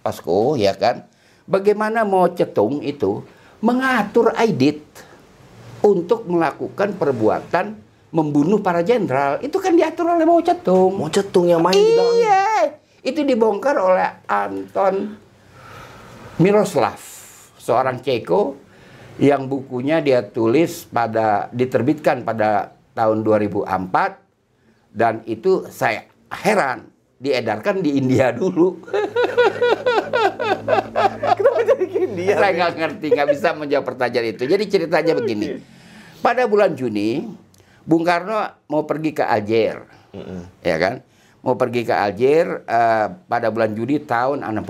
Pasko, 0.00 0.54
ya 0.54 0.70
kan? 0.72 1.06
Bagaimana 1.46 2.02
mau 2.02 2.26
cetung 2.34 2.82
itu 2.82 3.22
mengatur 3.62 4.34
Aidit 4.34 4.82
untuk 5.78 6.26
melakukan 6.26 6.98
perbuatan 6.98 7.78
membunuh 8.10 8.58
para 8.58 8.82
jenderal. 8.82 9.38
Itu 9.38 9.62
kan 9.62 9.78
diatur 9.78 10.10
oleh 10.10 10.26
Mao 10.26 10.42
Cetung. 10.42 10.98
Mau 10.98 11.06
cetung 11.06 11.46
yang 11.46 11.62
main 11.62 11.78
di 11.78 11.94
dalamnya. 11.94 12.18
Iya, 12.18 12.46
itu 13.06 13.20
dibongkar 13.22 13.78
oleh 13.78 14.26
Anton 14.26 15.14
Miroslav, 16.42 16.98
seorang 17.60 18.02
Ceko 18.02 18.66
yang 19.16 19.48
bukunya 19.48 20.04
dia 20.04 20.20
tulis 20.20 20.84
pada 20.84 21.48
diterbitkan 21.48 22.20
pada 22.20 22.76
tahun 22.92 23.24
2004 23.24 23.64
dan 24.92 25.24
itu 25.24 25.64
saya 25.72 26.04
heran 26.28 26.92
diedarkan 27.16 27.80
di 27.80 27.96
India 27.96 28.28
dulu. 28.32 28.76
Kayak 31.86 32.10
dia? 32.14 32.34
Saya 32.36 32.52
nggak 32.52 32.72
ngerti, 32.76 33.06
nggak 33.12 33.28
bisa 33.30 33.48
menjawab 33.54 33.84
pertanyaan 33.86 34.26
itu. 34.34 34.42
Jadi 34.44 34.64
ceritanya 34.66 35.12
begini. 35.14 35.46
Pada 36.18 36.44
bulan 36.44 36.74
Juni, 36.74 37.22
Bung 37.86 38.02
Karno 38.02 38.40
mau 38.66 38.82
pergi 38.82 39.14
ke 39.14 39.22
Alger, 39.22 39.86
ya 40.60 40.76
kan? 40.76 40.94
Mau 41.46 41.54
pergi 41.54 41.86
ke 41.86 41.94
Alger 41.94 42.66
eh, 42.66 43.06
pada 43.30 43.46
bulan 43.54 43.70
Juni 43.70 44.02
tahun 44.02 44.42
65, 44.42 44.66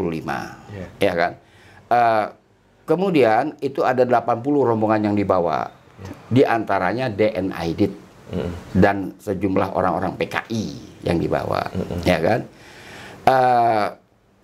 Iya. 0.69 0.87
ya 1.01 1.13
kan? 1.17 1.33
Eh, 1.89 2.27
kemudian 2.85 3.57
itu 3.65 3.81
ada 3.81 4.05
80 4.05 4.45
rombongan 4.69 5.09
yang 5.09 5.17
dibawa, 5.17 5.73
di 6.29 6.45
antaranya 6.45 7.09
DN 7.09 7.57
Aidit 7.57 7.95
dan 8.75 9.15
sejumlah 9.17 9.73
orang-orang 9.73 10.19
PKI 10.19 10.67
yang 11.07 11.17
dibawa, 11.17 11.63
ya 12.05 12.19
kan? 12.21 12.41
Eh, 13.25 13.87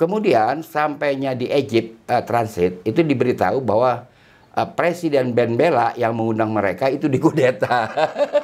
kemudian 0.03 0.67
sampainya 0.67 1.39
di 1.39 1.47
Egypt 1.47 2.11
eh, 2.11 2.23
transit 2.27 2.83
itu 2.83 3.07
diberitahu 3.07 3.63
bahwa 3.63 4.11
eh, 4.51 4.69
Presiden 4.75 5.31
Ben 5.31 5.55
Bella 5.55 5.95
yang 5.95 6.19
mengundang 6.19 6.51
mereka 6.51 6.91
itu 6.91 7.07
dikudeta. 7.07 7.87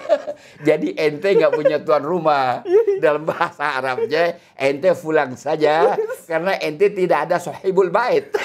Jadi 0.69 0.95
ente 0.95 1.35
nggak 1.35 1.51
punya 1.51 1.83
tuan 1.83 2.07
rumah. 2.07 2.63
Dalam 3.03 3.27
bahasa 3.27 3.75
Arabnya 3.75 4.39
ente 4.55 4.95
pulang 4.95 5.35
saja 5.35 5.99
karena 6.31 6.55
ente 6.63 6.95
tidak 6.95 7.27
ada 7.27 7.43
sohibul 7.43 7.91
bait. 7.91 8.31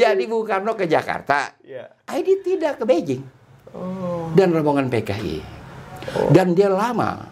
Jadi 0.00 0.24
Bung 0.24 0.48
Karno 0.48 0.72
ke 0.72 0.88
Jakarta, 0.88 1.52
Iya. 1.60 1.92
Aidi 2.08 2.40
tidak 2.40 2.80
ke 2.80 2.88
Beijing 2.88 3.39
Oh. 3.70 4.34
dan 4.34 4.50
rombongan 4.50 4.90
PKI. 4.90 5.38
Dan 6.34 6.54
dia 6.54 6.66
lama 6.66 7.30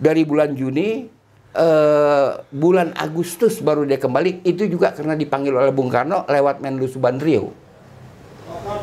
dari 0.00 0.24
bulan 0.24 0.56
Juni 0.56 1.04
eh, 1.52 2.28
bulan 2.48 2.96
Agustus 2.96 3.60
baru 3.60 3.84
dia 3.84 4.00
kembali 4.00 4.40
itu 4.42 4.64
juga 4.64 4.96
karena 4.96 5.12
dipanggil 5.12 5.52
oleh 5.52 5.70
Bung 5.70 5.92
Karno 5.92 6.24
lewat 6.24 6.64
Menlu 6.64 6.88
Subandrio. 6.88 7.52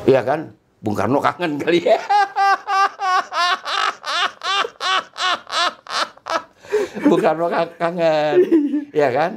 Iya 0.06 0.22
kan? 0.22 0.54
Bung 0.78 0.94
Karno 0.94 1.18
kangen 1.20 1.58
kali 1.58 1.82
ya. 1.82 1.98
Bung 7.08 7.22
Karno 7.22 7.48
ka- 7.48 7.76
kangen. 7.78 8.36
Iya 8.92 9.10
kan? 9.12 9.32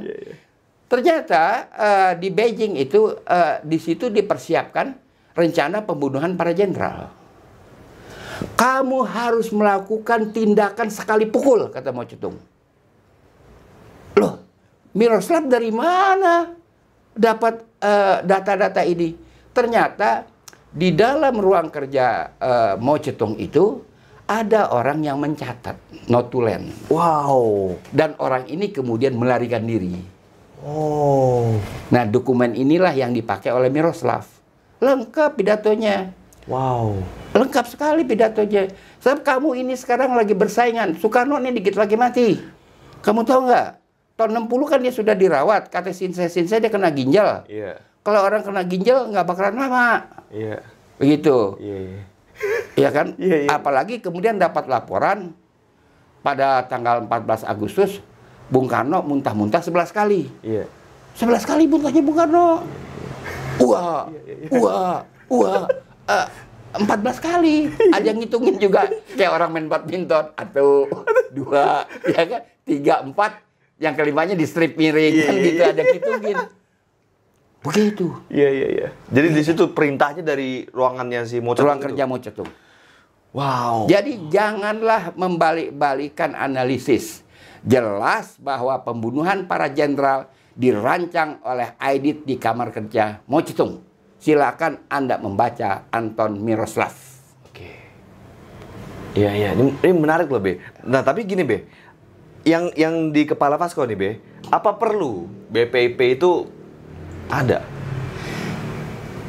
Ternyata 0.85 1.43
eh, 1.71 2.11
di 2.19 2.29
Beijing 2.29 2.77
itu 2.77 3.15
eh, 3.25 3.57
di 3.63 3.77
situ 3.81 4.11
dipersiapkan 4.11 4.93
rencana 5.33 5.83
pembunuhan 5.83 6.37
para 6.37 6.53
jenderal. 6.53 7.11
Kamu 8.55 9.03
harus 9.07 9.51
melakukan 9.51 10.31
tindakan 10.35 10.91
sekali 10.91 11.27
pukul, 11.27 11.71
kata 11.71 11.91
Mao 11.91 12.07
Zedong. 12.07 12.35
Loh, 14.15 14.33
Miroslav 14.95 15.47
dari 15.47 15.71
mana 15.71 16.51
dapat 17.15 17.63
eh, 17.79 18.17
data-data 18.23 18.81
ini? 18.83 19.15
Ternyata 19.55 20.27
di 20.71 20.91
dalam 20.91 21.39
ruang 21.39 21.71
kerja 21.71 22.35
eh, 22.35 22.73
Mao 22.79 22.99
Zedong 22.99 23.39
itu 23.39 23.79
ada 24.25 24.73
orang 24.73 25.05
yang 25.05 25.21
mencatat 25.21 25.77
notulen 26.09 26.73
Wow. 26.89 27.77
dan 27.93 28.17
orang 28.17 28.49
ini 28.49 28.73
kemudian 28.73 29.13
melarikan 29.13 29.61
diri. 29.61 30.01
Oh. 30.65 31.61
Nah, 31.93 32.09
dokumen 32.09 32.57
inilah 32.57 32.89
yang 32.97 33.13
dipakai 33.13 33.53
oleh 33.53 33.69
Miroslav. 33.69 34.25
Lengkap 34.81 35.37
pidatonya. 35.37 36.24
Wow. 36.45 37.01
Lengkap 37.33 37.65
sekali 37.65 38.05
pidatonya. 38.05 38.69
Sebab 39.01 39.25
kamu 39.25 39.65
ini 39.65 39.73
sekarang 39.73 40.13
lagi 40.13 40.37
bersaingan. 40.37 40.93
Soekarno 41.01 41.41
ini 41.41 41.57
dikit 41.57 41.77
lagi 41.77 41.97
mati. 41.97 42.37
Kamu 43.01 43.25
tahu 43.25 43.49
nggak? 43.49 43.67
Tahun 44.15 44.31
60 44.45 44.71
kan 44.71 44.79
dia 44.79 44.93
sudah 44.93 45.17
dirawat. 45.17 45.73
Kata 45.73 45.89
sinse-sinse 45.89 46.61
dia 46.61 46.69
kena 46.69 46.93
ginjal. 46.93 47.43
Iya. 47.49 47.81
Kalau 48.05 48.21
orang 48.21 48.45
kena 48.45 48.61
ginjal 48.61 49.09
nggak 49.09 49.25
bakalan 49.25 49.57
lama. 49.57 50.05
Iya. 50.29 50.61
Begitu. 51.01 51.57
Iya, 51.57 51.77
iya. 51.81 52.01
Iya 52.75 52.89
kan? 52.93 53.07
Iya, 53.17 53.37
iya. 53.45 53.49
Apalagi 53.49 53.99
kemudian 53.99 54.37
dapat 54.37 54.69
laporan 54.69 55.33
pada 56.21 56.65
tanggal 56.69 57.05
14 57.05 57.45
Agustus 57.45 58.01
Bung 58.49 58.69
Karno 58.69 59.01
muntah-muntah 59.01 59.65
11 59.65 59.89
kali. 59.89 60.29
Iya. 60.45 60.69
11 61.17 61.41
kali 61.41 61.63
muntahnya 61.65 62.01
Bung 62.05 62.17
Karno. 62.17 62.61
Wah, 63.55 64.11
Iya, 64.11 64.51
wah, 64.59 64.99
wah. 65.31 65.63
Eh, 66.05 66.27
14 66.75 67.17
kali. 67.23 67.71
Ada 67.95 68.05
yang 68.13 68.19
ngitungin 68.21 68.55
juga 68.59 68.91
kayak 69.15 69.31
orang 69.31 69.49
main 69.55 69.67
badminton. 69.71 70.35
Atau 70.35 70.85
dua, 71.35 71.87
ya 72.05 72.23
kan? 72.27 72.41
Tiga, 72.67 73.01
empat. 73.01 73.41
Yang 73.75 73.93
kelimanya 73.99 74.35
di 74.39 74.45
strip 74.47 74.79
miring 74.79 75.11
Iya, 75.11 75.25
kan 75.27 75.35
iya, 75.35 75.43
gitu 75.43 75.61
ada 75.67 75.81
ngitungin. 75.83 76.37
Begitu. 77.65 78.05
Iya, 78.31 78.49
iya, 78.53 78.67
iya. 78.71 78.87
Jadi 79.11 79.27
di 79.35 79.41
situ 79.43 79.63
perintahnya 79.75 80.23
dari 80.23 80.63
ruangannya 80.69 81.27
si 81.27 81.43
Mo 81.43 81.51
Ruang 81.51 81.81
Zedong 81.81 81.91
kerja 81.91 82.03
itu? 82.05 82.09
mau 82.09 82.19
cetung. 82.21 82.49
Wow. 83.35 83.91
Jadi 83.91 84.31
janganlah 84.31 85.11
membalik-balikan 85.19 86.39
analisis. 86.39 87.25
Jelas 87.67 88.39
bahwa 88.39 88.79
pembunuhan 88.79 89.43
para 89.43 89.67
jenderal 89.67 90.31
dirancang 90.55 91.43
oleh 91.43 91.75
Aidit 91.75 92.23
di 92.23 92.39
kamar 92.39 92.71
kerja 92.71 93.19
Mo 93.27 93.43
Zedong. 93.43 93.94
Silakan 94.25 94.81
Anda 94.89 95.21
membaca 95.21 95.85
Anton 95.93 96.41
Miroslav. 96.41 96.97
Oke. 97.45 97.77
Iya, 99.13 99.29
iya. 99.37 99.49
Ini, 99.53 99.69
ini 99.85 99.93
menarik 99.93 100.33
loh, 100.33 100.41
Be. 100.41 100.57
Nah, 100.81 101.05
tapi 101.05 101.29
gini, 101.29 101.45
Be. 101.45 101.69
Yang 102.41 102.73
yang 102.73 103.13
di 103.13 103.29
kepala 103.29 103.53
Vasco 103.53 103.85
nih, 103.85 103.93
Be. 103.93 104.09
Apa 104.49 104.81
perlu 104.81 105.29
BPIP 105.53 106.17
itu 106.17 106.49
ada? 107.29 107.61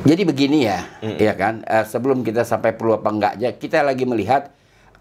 Jadi 0.09 0.23
begini 0.25 0.65
ya, 0.65 0.81
Mm. 1.05 1.17
ya 1.21 1.35
kan. 1.37 1.55
eh, 1.69 1.85
sebelum 1.85 2.25
kita 2.25 2.49
sampai 2.49 2.73
perlu 2.73 2.97
apa 2.97 3.13
enggaknya, 3.13 3.53
kita 3.53 3.85
lagi 3.85 4.09
melihat 4.09 4.49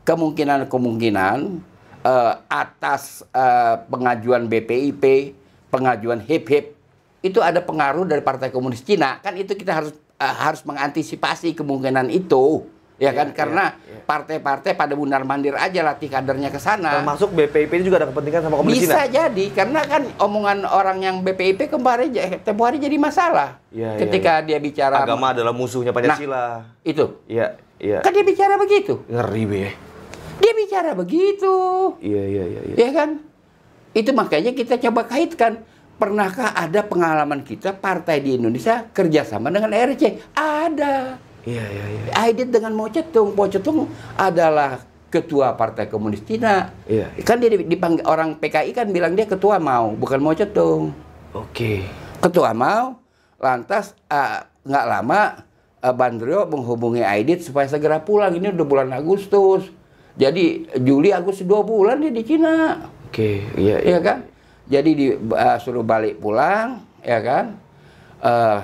kemungkinan-kemungkinan 0.03 1.39
eh, 2.03 2.33
atas 2.51 3.23
eh, 3.31 3.75
pengajuan 3.87 4.51
BPIP, 4.51 5.31
pengajuan 5.71 6.19
HIP-HIP 6.19 6.74
itu 7.25 7.41
ada 7.41 7.57
pengaruh 7.57 8.05
dari 8.05 8.21
Partai 8.21 8.53
Komunis 8.53 8.85
Cina. 8.85 9.17
Kan 9.17 9.33
itu 9.33 9.57
kita 9.57 9.73
harus 9.73 9.91
eh, 10.15 10.35
harus 10.37 10.61
mengantisipasi 10.61 11.57
kemungkinan 11.57 12.13
itu, 12.13 12.61
ya 13.01 13.09
kan? 13.11 13.33
Iya, 13.33 13.35
Karena 13.35 13.63
iya, 13.81 13.97
partai-partai 14.05 14.77
pada 14.77 14.93
mundar 14.93 15.25
mandir 15.25 15.57
aja 15.57 15.81
latih 15.81 16.05
kadernya 16.05 16.53
ke 16.53 16.61
sana. 16.61 17.01
Termasuk 17.01 17.33
BPIP 17.33 17.81
ini 17.81 17.83
juga 17.83 18.05
ada 18.05 18.07
kepentingan 18.13 18.45
sama 18.45 18.55
Komunis 18.61 18.77
Bisa 18.77 19.09
Cina? 19.09 19.25
jadi 19.25 19.45
karena 19.49 19.81
kan 19.83 20.05
omongan 20.21 20.69
orang 20.69 21.01
yang 21.01 21.15
BPIP 21.25 21.73
kemarin 21.73 22.13
tempo 22.45 22.61
hari 22.61 22.77
jadi 22.77 22.93
masalah. 23.01 23.57
Iya, 23.73 23.97
Ketika 23.97 24.45
dia 24.45 24.61
bicara 24.61 25.01
Agama 25.01 25.33
adalah 25.33 25.51
musuhnya 25.51 25.89
Pancasila. 25.89 26.77
itu. 26.85 27.25
Iya, 27.25 27.57
iya. 27.81 28.05
Kan 28.05 28.13
dia 28.13 28.21
bicara 28.21 28.53
begitu. 28.55 29.01
Ngeri, 29.09 29.43
Be. 29.49 29.65
Dia 30.35 30.53
bicara 30.53 30.93
begitu. 30.93 31.55
Iya, 32.05 32.23
iya, 32.29 32.43
iya, 32.45 32.61
iya. 32.69 32.75
Ya 32.77 32.89
kan? 32.93 33.09
Itu 33.95 34.13
makanya 34.13 34.53
kita 34.53 34.77
coba 34.77 35.09
kaitkan. 35.09 35.65
Pernahkah 35.95 36.51
ada 36.51 36.83
pengalaman 36.83 37.39
kita 37.39 37.71
partai 37.71 38.19
di 38.19 38.35
Indonesia 38.35 38.83
kerjasama 38.91 39.47
dengan 39.47 39.71
RC? 39.71 40.35
Ada. 40.35 41.15
Iya, 41.47 41.65
iya, 41.71 41.85
iya. 41.87 42.11
Aidit 42.19 42.51
dengan. 42.51 42.75
Mao 42.75 42.91
Zedong 42.91 43.87
adalah 44.19 44.83
ketua 45.07 45.55
Partai 45.55 45.87
Komunis 45.87 46.25
Cina. 46.27 46.73
Iya. 46.83 47.15
Kan 47.23 47.39
dia 47.39 47.47
dipanggil 47.47 48.03
orang 48.03 48.35
PKI 48.35 48.75
kan 48.75 48.91
bilang 48.91 49.15
dia 49.15 49.23
ketua 49.23 49.55
Mao, 49.55 49.95
bukan 49.95 50.19
Zedong. 50.35 50.91
Oke. 51.31 51.87
Ketua 52.19 52.51
mau, 52.51 52.99
lantas 53.39 53.95
nggak 54.65 54.85
lama 54.89 55.45
uh, 55.79 55.93
Bandrio 55.93 56.49
menghubungi 56.49 57.05
Aidit 57.05 57.45
supaya 57.45 57.69
segera 57.69 58.01
pulang. 58.01 58.33
Ini 58.33 58.51
udah 58.51 58.67
bulan 58.67 58.89
Agustus. 58.91 59.69
Jadi 60.19 60.67
Juli 60.81 61.11
Agustus 61.11 61.45
dua 61.45 61.61
bulan 61.61 62.03
dia 62.03 62.11
di 62.11 62.23
Cina. 62.23 62.83
Oke, 63.07 63.47
iya 63.55 63.79
Iya 63.79 63.99
kan? 64.03 64.34
Jadi 64.65 64.91
disuruh 64.97 65.85
balik 65.85 66.17
pulang, 66.17 66.81
ya 67.05 67.19
kan? 67.21 67.45
Eh, 68.25 68.59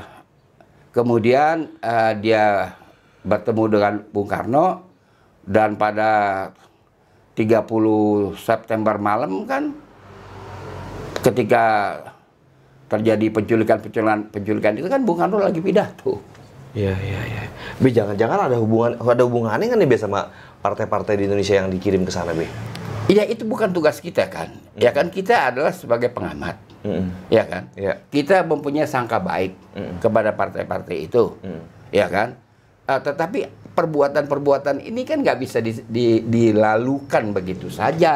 kemudian 0.89 1.69
eh, 1.77 2.13
dia 2.17 2.73
bertemu 3.21 3.63
dengan 3.69 3.93
Bung 4.09 4.25
Karno 4.25 4.81
dan 5.45 5.77
pada 5.77 6.49
30 7.37 8.33
September 8.37 8.97
malam 8.97 9.45
kan 9.45 9.73
ketika 11.21 11.65
terjadi 12.89 13.29
penculikan-penculikan 13.29 14.33
penculikan 14.33 14.73
itu 14.75 14.89
kan 14.89 15.05
Bung 15.05 15.21
Karno 15.21 15.37
lagi 15.37 15.61
pidato. 15.61 16.19
Iya, 16.71 16.95
iya, 17.03 17.19
iya. 17.27 17.43
Be, 17.83 17.91
jangan-jangan 17.91 18.47
ada 18.51 18.57
hubungan 18.57 18.95
ada 18.99 19.23
hubungannya 19.27 19.67
kan 19.67 19.77
nih 19.79 19.89
Be 19.91 19.97
sama 19.99 20.31
partai-partai 20.63 21.19
di 21.19 21.27
Indonesia 21.27 21.59
yang 21.59 21.67
dikirim 21.69 22.03
ke 22.07 22.11
sana, 22.11 22.31
Be? 22.33 22.47
Ya 23.11 23.27
itu 23.27 23.43
bukan 23.43 23.75
tugas 23.75 23.99
kita 23.99 24.31
kan. 24.31 24.55
Ya 24.79 24.95
kan 24.95 25.11
kita 25.11 25.51
adalah 25.51 25.75
sebagai 25.75 26.07
pengamat. 26.07 26.55
Mm-mm. 26.81 27.11
Ya 27.27 27.43
kan? 27.43 27.67
Iya. 27.75 27.99
Kita 28.07 28.47
mempunyai 28.47 28.87
sangka 28.87 29.19
baik 29.19 29.51
Mm. 29.75 29.99
kepada 29.99 30.31
partai-partai 30.31 31.11
itu. 31.11 31.35
Mm. 31.43 31.61
Ya 31.91 32.07
kan? 32.07 32.39
Eh, 32.87 32.99
tetapi 33.03 33.39
perbuatan-perbuatan 33.71 34.79
ini 34.79 35.03
kan 35.03 35.19
nggak 35.19 35.37
bisa 35.37 35.59
di- 35.59 35.83
di- 35.85 36.23
dilalukan 36.23 37.35
begitu 37.35 37.67
saja. 37.67 38.15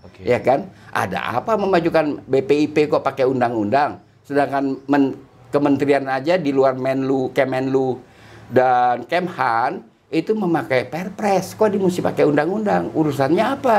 Oke. 0.00 0.24
Ya 0.24 0.40
kan? 0.40 0.72
Ada 0.88 1.36
apa 1.36 1.60
memajukan 1.60 2.24
BPIP 2.24 2.88
kok 2.88 3.04
pakai 3.04 3.28
undang-undang? 3.28 4.00
Sedangkan 4.24 4.80
men- 4.88 5.20
kementerian 5.50 6.08
aja 6.08 6.40
di 6.40 6.48
luar 6.48 6.80
Menlu, 6.80 7.28
Kemenlu 7.30 8.00
dan 8.48 9.04
Kemhan 9.04 9.84
itu 10.08 10.32
memakai 10.32 10.88
Perpres. 10.88 11.52
Kok 11.52 11.68
dia 11.68 11.78
mesti 11.78 12.00
pakai 12.00 12.24
undang-undang? 12.24 12.88
Urusannya 12.90 13.44
apa? 13.44 13.78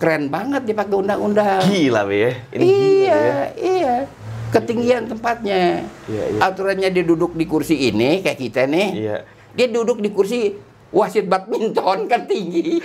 Keren 0.00 0.32
banget 0.32 0.64
dipakai 0.64 0.96
undang-undang. 0.96 1.60
Gila, 1.68 2.08
Be 2.08 2.16
ya. 2.16 2.32
Ini 2.56 2.64
gila, 2.64 2.80
iya, 2.80 3.20
ya. 3.20 3.44
iya. 3.60 3.96
Ketinggian 4.48 5.04
tempatnya. 5.12 5.84
Iya, 6.08 6.24
iya. 6.32 6.40
Aturannya 6.40 6.88
dia 6.88 7.04
duduk 7.04 7.36
di 7.36 7.44
kursi 7.44 7.76
ini 7.76 8.24
kayak 8.24 8.40
kita 8.40 8.64
nih. 8.64 8.88
Iya. 8.96 9.16
Dia 9.52 9.68
duduk 9.68 10.00
di 10.00 10.08
kursi 10.08 10.56
wasit 10.88 11.28
badminton 11.28 12.08
kan 12.08 12.24
tinggi. 12.24 12.80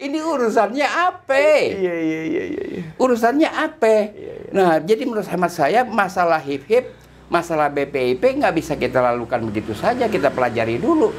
Ini 0.00 0.18
urusannya 0.20 0.88
apa? 0.88 1.36
Iya, 1.36 1.92
iya, 1.92 2.20
iya, 2.24 2.44
iya, 2.48 2.64
iya. 2.72 2.82
Urusannya 2.96 3.52
apa? 3.52 4.12
Iya, 4.16 4.32
iya. 4.32 4.32
Nah, 4.48 4.80
jadi 4.80 5.04
menurut 5.04 5.28
hemat 5.28 5.52
saya 5.52 5.84
masalah 5.84 6.40
hip-hip, 6.40 6.88
masalah 7.28 7.68
BPIP 7.68 8.40
nggak 8.40 8.54
bisa 8.54 8.74
kita 8.74 9.00
lalukan 9.00 9.40
begitu 9.44 9.72
saja. 9.72 10.06
Kita 10.06 10.30
pelajari 10.30 10.76
dulu. 10.76 11.12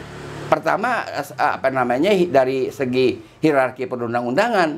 Pertama, 0.46 1.02
apa 1.36 1.68
namanya 1.74 2.14
dari 2.30 2.70
segi 2.70 3.18
hierarki 3.42 3.90
perundang-undangan, 3.90 4.70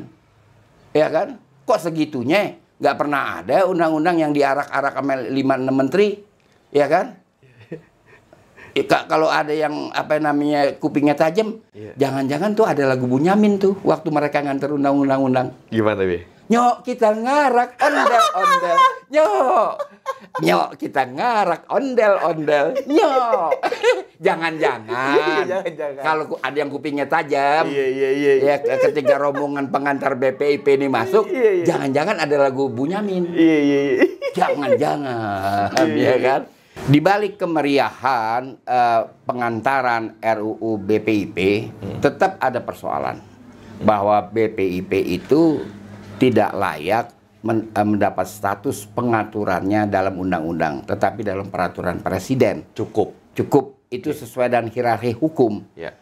ya 0.95 1.07
kan? 1.11 1.35
Kok 1.67 1.79
segitunya? 1.81 2.55
Nggak 2.79 2.95
pernah 2.95 3.43
ada 3.43 3.67
undang-undang 3.67 4.15
yang 4.15 4.31
diarak-arak 4.31 4.95
sama 4.95 5.19
lima 5.27 5.59
enam 5.59 5.75
menteri, 5.75 6.23
ya 6.71 6.87
kan? 6.87 7.19
Ya, 8.77 8.85
ka- 8.85 9.09
kalau 9.09 9.25
ada 9.25 9.49
yang 9.49 9.89
apa 9.89 10.21
namanya 10.21 10.77
kupingnya 10.77 11.17
tajam, 11.17 11.57
Iya. 11.73 11.97
jangan-jangan 11.97 12.53
tuh 12.53 12.69
ada 12.69 12.85
lagu 12.85 13.09
Bunyamin 13.09 13.57
tuh 13.57 13.73
waktu 13.81 14.07
mereka 14.13 14.37
nganter 14.39 14.69
undang-undang-undang. 14.69 15.49
Gimana, 15.73 16.05
Be? 16.05 16.29
Nyok 16.47 16.75
kita 16.81 17.11
ngarak 17.11 17.75
ondel 17.75 18.23
ondel. 18.33 18.77
Nyok. 19.09 19.71
Nyok 20.39 20.69
kita 20.75 21.03
ngarak 21.05 21.61
ondel 21.67 22.13
ondel. 22.23 22.65
Nyok. 22.87 23.51
Jangan-jangan. 24.25 25.43
Jangan-jangan. 25.43 26.01
Kalau 26.01 26.23
ada 26.39 26.55
yang 26.55 26.71
kupingnya 26.71 27.05
tajam. 27.05 27.67
Iya, 27.67 27.85
iya, 27.85 28.09
iya. 28.11 28.31
Ya 28.39 28.55
ke- 28.57 28.79
ketika 28.81 29.19
rombongan 29.19 29.67
pengantar 29.67 30.15
BPIP 30.15 30.65
ini 30.73 30.87
masuk, 30.87 31.27
Iya, 31.27 31.51
iya. 31.53 31.65
jangan-jangan 31.67 32.15
ada 32.17 32.35
lagu 32.39 32.71
Bunyamin. 32.71 33.27
Iya, 33.29 33.57
iya, 33.59 33.79
iya. 33.91 34.05
Jangan-jangan, 34.33 35.67
Iya, 35.85 36.07
ya 36.07 36.15
kan? 36.17 36.41
Di 36.79 36.99
balik 36.99 37.35
kemeriahan 37.35 38.43
eh, 38.57 39.01
pengantaran 39.27 40.15
RUU 40.17 40.79
BPIP, 40.79 41.37
Hmm. 41.75 41.99
tetap 41.99 42.39
ada 42.39 42.57
persoalan 42.57 43.19
bahwa 43.79 44.23
BPIP 44.23 44.89
itu 44.95 45.61
tidak 46.17 46.51
layak 46.53 47.05
men- 47.45 47.69
eh, 47.71 47.87
mendapat 47.87 48.27
status 48.27 48.89
pengaturannya 48.91 49.87
dalam 49.87 50.17
undang-undang, 50.17 50.83
tetapi 50.83 51.23
dalam 51.23 51.47
peraturan 51.47 52.01
presiden. 52.01 52.65
Cukup. 52.73 53.13
Cukup 53.37 53.77
itu 53.87 54.11
sesuai 54.11 54.51
dengan 54.51 54.67
hierarki 54.67 55.15
hukum. 55.15 55.63
Ya. 55.77 55.93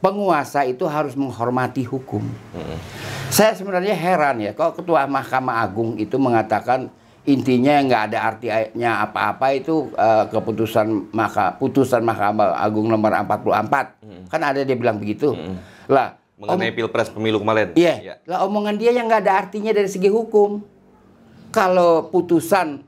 Penguasa 0.00 0.62
itu 0.64 0.86
harus 0.86 1.18
menghormati 1.18 1.82
hukum. 1.82 2.22
Mm-mm. 2.54 2.78
Saya 3.32 3.58
sebenarnya 3.58 3.96
heran 3.96 4.38
ya, 4.38 4.54
kalau 4.54 4.72
Ketua 4.72 5.04
Mahkamah 5.10 5.66
Agung 5.66 5.98
itu 5.98 6.14
mengatakan 6.16 6.88
intinya 7.26 7.82
nggak 7.82 8.02
ada 8.12 8.18
artinya 8.22 9.02
apa-apa 9.02 9.50
itu 9.50 9.90
eh, 9.98 10.24
keputusan 10.30 11.10
maka 11.10 11.58
putusan 11.58 12.06
Mahkamah 12.06 12.54
Agung 12.54 12.86
nomor 12.86 13.10
44. 13.18 14.30
Kan 14.30 14.40
ada 14.46 14.62
dia 14.62 14.78
bilang 14.78 15.02
begitu. 15.02 15.34
Lah, 15.90 16.14
Mengenai 16.36 16.72
pilpres 16.76 17.08
pemilu 17.08 17.40
kemarin. 17.40 17.72
Iya. 17.72 18.20
Lah 18.28 18.44
omongan 18.44 18.76
dia 18.76 18.92
yang 18.92 19.08
nggak 19.08 19.24
ada 19.24 19.34
artinya 19.48 19.72
dari 19.72 19.88
segi 19.88 20.12
hukum. 20.12 20.60
Kalau 21.48 22.12
putusan 22.12 22.84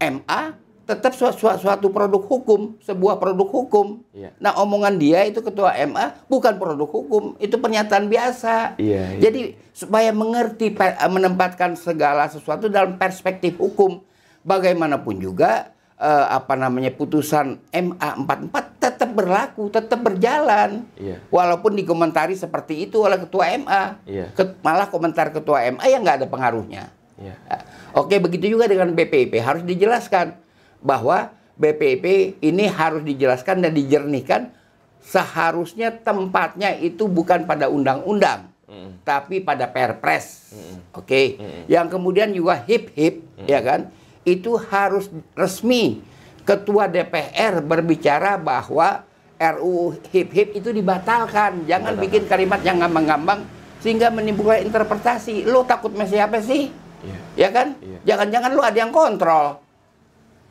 MA 0.00 0.42
tetap 0.86 1.12
suatu, 1.12 1.36
suatu 1.60 1.90
produk 1.92 2.22
hukum, 2.24 2.78
sebuah 2.80 3.20
produk 3.20 3.48
hukum. 3.50 4.00
Iya. 4.16 4.32
Nah 4.40 4.56
omongan 4.56 4.96
dia 4.96 5.28
itu 5.28 5.44
ketua 5.44 5.76
MA 5.84 6.14
bukan 6.30 6.56
produk 6.56 6.88
hukum, 6.88 7.36
itu 7.36 7.58
pernyataan 7.58 8.08
biasa. 8.08 8.80
Iya, 8.80 9.18
iya. 9.18 9.20
Jadi 9.20 9.40
supaya 9.76 10.14
mengerti 10.14 10.72
menempatkan 11.10 11.76
segala 11.76 12.30
sesuatu 12.32 12.72
dalam 12.72 12.96
perspektif 12.96 13.60
hukum, 13.60 14.00
bagaimanapun 14.46 15.20
juga 15.20 15.75
eh, 15.96 16.26
apa 16.28 16.54
namanya 16.54 16.92
putusan 16.92 17.60
MA 17.72 18.10
44 18.20 18.76
tetap 18.76 19.10
berlaku, 19.12 19.68
tetap 19.72 20.00
berjalan. 20.00 20.86
Iya. 20.96 21.20
Walaupun 21.28 21.74
dikomentari 21.74 22.36
seperti 22.36 22.86
itu 22.86 23.02
oleh 23.02 23.18
ketua 23.18 23.50
MA. 23.58 23.82
Iya. 24.04 24.30
Ket- 24.32 24.60
malah 24.62 24.88
komentar 24.88 25.32
ketua 25.32 25.64
MA 25.72 25.84
yang 25.88 26.04
nggak 26.04 26.24
ada 26.24 26.28
pengaruhnya. 26.28 26.92
Iya. 27.16 27.34
Nah, 27.48 27.62
Oke, 27.96 28.20
begitu 28.20 28.52
juga 28.52 28.68
dengan 28.68 28.92
BPIP 28.92 29.40
harus 29.40 29.64
dijelaskan 29.64 30.36
bahwa 30.84 31.32
BPIP 31.56 32.36
ini 32.44 32.68
harus 32.68 33.00
dijelaskan 33.00 33.64
dan 33.64 33.72
dijernihkan 33.72 34.52
seharusnya 35.00 35.88
tempatnya 35.96 36.76
itu 36.76 37.08
bukan 37.08 37.48
pada 37.48 37.72
undang-undang, 37.72 38.52
tapi 39.00 39.40
pada 39.40 39.64
Perpres. 39.72 40.52
Oke. 40.92 41.40
Yang 41.72 41.96
kemudian 41.96 42.28
juga 42.36 42.60
hip-hip 42.68 43.24
ya 43.48 43.64
kan? 43.64 43.88
Itu 44.26 44.58
harus 44.58 45.06
resmi 45.38 46.02
ketua 46.42 46.90
DPR 46.90 47.62
berbicara 47.62 48.34
bahwa 48.34 49.06
RUU 49.38 49.94
hip-hip 50.10 50.58
itu 50.58 50.74
dibatalkan. 50.74 51.62
Jangan 51.70 51.94
bikin 51.94 52.26
kalimat 52.26 52.58
yang 52.66 52.82
ngambang-ngambang 52.82 53.46
sehingga 53.78 54.10
menimbulkan 54.10 54.66
interpretasi. 54.66 55.46
Lo 55.46 55.62
takut 55.62 55.94
sama 55.94 56.10
siapa 56.10 56.42
sih? 56.42 56.74
Iya. 57.06 57.18
Ya 57.38 57.48
kan? 57.54 57.78
Iya. 57.78 57.98
Jangan-jangan 58.02 58.50
lu 58.50 58.62
ada 58.66 58.78
yang 58.82 58.90
kontrol. 58.90 59.62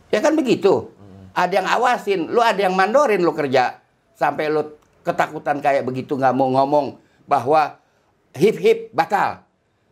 Ya 0.08 0.24
kan 0.24 0.40
begitu. 0.40 0.96
Ada 1.36 1.60
yang 1.60 1.68
awasin, 1.68 2.32
lu 2.32 2.40
ada 2.40 2.64
yang 2.64 2.80
mandorin 2.80 3.20
lu 3.20 3.36
kerja. 3.36 3.84
Sampai 4.16 4.48
lu 4.48 4.64
ketakutan 5.04 5.60
kayak 5.60 5.84
begitu 5.84 6.16
nggak 6.16 6.32
mau 6.32 6.48
ngomong 6.48 6.96
bahwa 7.28 7.76
hip 8.38 8.56
hip 8.56 8.80
batal. 8.96 9.44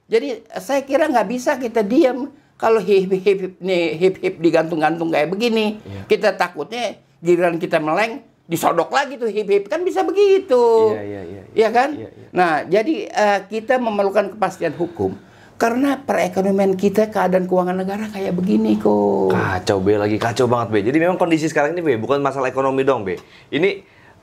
Jadi 0.08 0.46
saya 0.62 0.86
kira 0.88 1.12
nggak 1.12 1.28
bisa 1.28 1.60
kita 1.60 1.84
diam 1.84 2.32
kalau 2.64 2.80
hip 2.80 3.12
hip 3.12 3.60
nih 3.60 4.00
hip 4.00 4.16
hip 4.24 4.40
digantung-gantung 4.40 5.12
kayak 5.12 5.28
begini. 5.28 5.84
Iya. 5.84 6.08
Kita 6.08 6.40
takutnya 6.40 6.96
giliran 7.20 7.60
kita 7.60 7.84
meleng 7.84 8.24
disodok 8.48 8.88
lagi 8.88 9.20
tuh 9.20 9.28
hip 9.28 9.52
hip 9.52 9.68
kan 9.68 9.84
bisa 9.84 10.08
begitu. 10.08 10.96
Iya, 10.96 11.04
iya, 11.04 11.22
iya. 11.28 11.44
Iya 11.52 11.70
kan? 11.76 11.90
Iya, 11.92 12.08
iya. 12.08 12.28
Nah, 12.32 12.52
jadi 12.64 12.96
eh, 13.12 13.40
kita 13.52 13.84
memerlukan 13.84 14.40
kepastian 14.40 14.72
hukum 14.80 15.20
karena 15.60 16.00
perekonomian 16.00 16.76
kita 16.76 17.08
keadaan 17.08 17.48
keuangan 17.48 17.84
negara 17.84 18.08
kayak 18.08 18.32
begini 18.32 18.80
kok. 18.80 19.32
Kacau 19.32 19.84
Be, 19.84 20.00
lagi 20.00 20.16
kacau 20.16 20.48
banget 20.48 20.72
Be. 20.72 20.80
Jadi 20.88 20.98
memang 21.04 21.20
kondisi 21.20 21.52
sekarang 21.52 21.76
ini 21.76 21.84
Be, 21.84 21.94
bukan 22.00 22.24
masalah 22.24 22.48
ekonomi 22.48 22.88
dong 22.88 23.04
Be. 23.04 23.20
Ini 23.52 23.70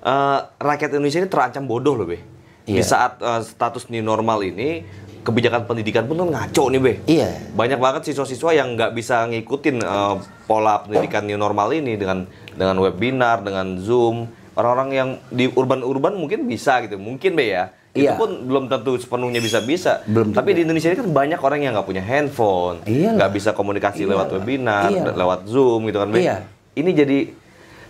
eh, 0.01 0.39
rakyat 0.57 0.97
Indonesia 0.97 1.21
ini 1.21 1.29
terancam 1.29 1.69
bodoh 1.69 1.93
loh 1.93 2.09
Be. 2.09 2.21
Di 2.65 2.77
Iya. 2.77 2.85
saat 2.85 3.13
eh, 3.21 3.41
status 3.41 3.89
new 3.89 4.01
normal 4.01 4.45
ini, 4.45 4.85
kebijakan 5.21 5.65
pendidikan 5.65 6.05
pun 6.05 6.17
kan 6.17 6.29
ngaco 6.31 6.65
nih 6.69 6.81
Be. 6.81 6.93
Iya. 7.07 7.29
Banyak 7.53 7.77
banget 7.77 8.03
siswa-siswa 8.09 8.51
yang 8.51 8.75
nggak 8.75 8.93
bisa 8.93 9.25
ngikutin 9.27 9.77
eh, 9.79 10.15
pola 10.45 10.81
pendidikan 10.81 11.25
new 11.25 11.37
normal 11.37 11.71
ini 11.71 11.95
dengan 11.95 12.25
dengan 12.51 12.77
webinar, 12.79 13.41
dengan 13.41 13.79
Zoom. 13.79 14.27
Orang-orang 14.51 14.89
yang 14.91 15.09
di 15.31 15.47
urban-urban 15.47 16.15
mungkin 16.15 16.45
bisa 16.45 16.83
gitu, 16.83 16.97
mungkin 16.97 17.33
Be 17.33 17.49
ya. 17.51 17.65
itu 17.91 18.07
Iya. 18.07 18.15
pun 18.15 18.47
belum 18.47 18.71
tentu 18.71 18.95
sepenuhnya 18.95 19.43
bisa-bisa. 19.43 20.07
Belum 20.07 20.31
Tapi 20.31 20.55
di 20.55 20.63
Indonesia 20.63 20.95
ini 20.95 20.99
kan 21.01 21.11
banyak 21.11 21.41
orang 21.43 21.59
yang 21.59 21.75
nggak 21.75 21.83
punya 21.85 21.99
handphone, 21.99 22.79
Iyalah. 22.87 23.19
nggak 23.19 23.31
bisa 23.35 23.51
komunikasi 23.51 24.07
Iyalah. 24.07 24.13
lewat 24.15 24.27
webinar, 24.33 24.87
Iyalah. 24.87 25.15
lewat 25.19 25.41
Zoom 25.51 25.91
gitu 25.91 25.99
kan, 25.99 26.09
Be. 26.09 26.23
Iya. 26.23 26.47
Ini 26.71 26.91
jadi 26.95 27.19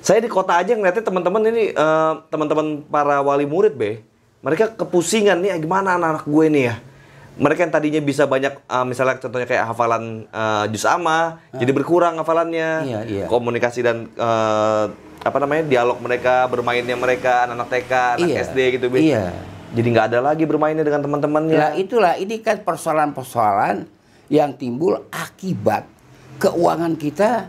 saya 0.01 0.25
di 0.25 0.33
kota 0.33 0.57
aja 0.57 0.73
ngeliatnya 0.73 1.05
teman-teman 1.05 1.43
ini 1.47 1.65
eh, 1.71 2.13
teman-teman 2.27 2.81
para 2.89 3.21
wali 3.21 3.45
murid, 3.45 3.77
Be. 3.77 4.01
Mereka 4.41 4.73
kepusingan 4.73 5.37
nih 5.37 5.61
gimana 5.61 6.01
anak-anak 6.01 6.25
gue 6.25 6.47
nih 6.49 6.65
ya. 6.65 6.75
Mereka 7.41 7.65
yang 7.65 7.73
tadinya 7.73 8.01
bisa 8.05 8.29
banyak 8.29 8.53
eh, 8.53 8.85
misalnya 8.85 9.17
contohnya 9.17 9.49
kayak 9.49 9.65
hafalan 9.73 10.29
eh, 10.29 10.65
juz 10.69 10.85
amma, 10.85 11.41
jadi 11.57 11.73
berkurang 11.73 12.21
hafalannya. 12.21 12.71
Iya, 12.85 13.01
iya. 13.09 13.25
Komunikasi 13.27 13.81
dan 13.81 14.13
eh, 14.13 14.85
apa 15.21 15.37
namanya? 15.41 15.65
dialog 15.65 15.97
mereka, 16.05 16.45
bermainnya 16.53 16.97
mereka 17.01 17.49
anak-anak 17.49 17.69
TK, 17.73 17.93
anak 18.21 18.29
Iya. 18.29 18.39
SD 18.45 18.59
gitu. 18.77 18.87
Iya. 18.93 19.33
Jadi 19.71 19.87
nggak 19.89 20.07
ada 20.13 20.19
lagi 20.21 20.45
bermainnya 20.45 20.85
dengan 20.85 21.01
teman-temannya. 21.01 21.57
Nah 21.57 21.73
itulah 21.79 22.19
ini 22.21 22.43
kan 22.45 22.61
persoalan-persoalan 22.61 23.89
yang 24.29 24.53
timbul 24.59 25.09
akibat 25.09 25.87
keuangan 26.37 26.95
kita 27.01 27.49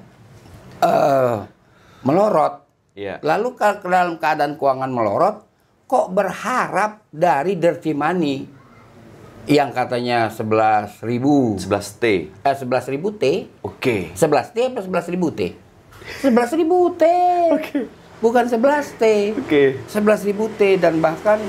eh 0.82 1.38
melorot. 2.06 2.64
Iya. 2.96 3.20
Lalu 3.24 3.56
ke 3.56 3.88
dalam 3.88 4.20
keadaan 4.20 4.60
keuangan 4.60 4.92
melorot, 4.92 5.36
kok 5.88 6.12
berharap 6.12 7.08
dari 7.10 7.56
dirty 7.56 7.96
money 7.96 8.61
yang 9.50 9.74
katanya 9.74 10.30
11.000 10.30 11.02
ribu, 11.02 11.58
11 11.58 12.02
T. 12.02 12.06
eh 12.30 12.56
11.000 12.56 12.94
ribu 12.94 13.10
T, 13.18 13.50
Oke. 13.66 14.14
11 14.14 14.54
T 14.54 14.58
apa 14.70 14.80
11 14.86 15.14
ribu 15.14 15.28
T? 15.34 15.58
11 16.22 16.60
ribu 16.62 16.94
T, 16.94 17.04
bukan 18.22 18.46
11 18.46 19.02
T. 19.02 19.04
Oke. 19.38 19.82
11 19.90 20.30
ribu 20.30 20.46
T 20.54 20.78
dan 20.78 21.02
bahkan 21.02 21.42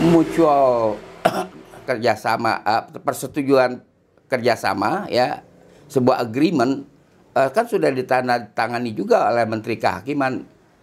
mutual 0.00 0.96
kerjasama 1.88 2.60
eh, 2.64 2.82
persetujuan 3.00 3.80
kerjasama 4.28 5.08
ya 5.10 5.44
sebuah 5.88 6.24
agreement 6.24 6.84
eh, 7.36 7.50
kan 7.52 7.64
sudah 7.68 7.92
ditandatangani 7.92 8.92
juga 8.92 9.28
oleh 9.28 9.44
Menteri 9.48 9.76
Kehakiman 9.76 10.40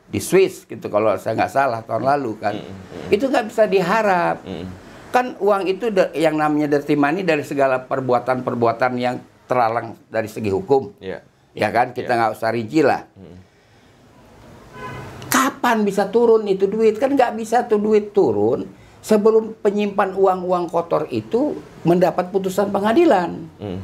di 0.07 0.19
Swiss 0.23 0.63
gitu 0.63 0.87
kalau 0.87 1.19
saya 1.19 1.35
nggak 1.35 1.51
salah 1.51 1.81
tahun 1.83 2.03
lalu 2.07 2.31
kan 2.39 2.55
itu 3.11 3.27
nggak 3.27 3.51
bisa 3.51 3.67
diharap 3.67 4.39
kan 5.09 5.39
uang 5.39 5.63
itu 5.65 5.87
yang 6.13 6.35
namanya 6.35 6.77
dirty 6.77 6.93
money 6.93 7.23
dari 7.23 7.41
segala 7.41 7.79
perbuatan-perbuatan 7.81 8.91
yang 8.95 9.15
terlarang 9.47 9.95
dari 10.11 10.27
segi 10.27 10.51
hukum. 10.51 10.95
Iya. 10.99 11.23
ya 11.55 11.69
kan? 11.71 11.95
Kita 11.95 12.11
nggak 12.13 12.31
usah 12.37 12.51
rinci 12.51 12.83
lah. 12.83 13.01
Kapan 15.27 15.83
bisa 15.83 16.07
turun 16.07 16.47
itu 16.47 16.67
duit? 16.67 16.95
Kan 16.97 17.15
nggak 17.15 17.35
bisa 17.35 17.65
tuh 17.65 17.79
duit 17.79 18.11
turun 18.11 18.67
sebelum 18.99 19.55
penyimpan 19.57 20.15
uang-uang 20.15 20.67
kotor 20.67 21.07
itu 21.09 21.55
mendapat 21.83 22.29
putusan 22.29 22.69
pengadilan. 22.69 23.47
Hmm. 23.57 23.81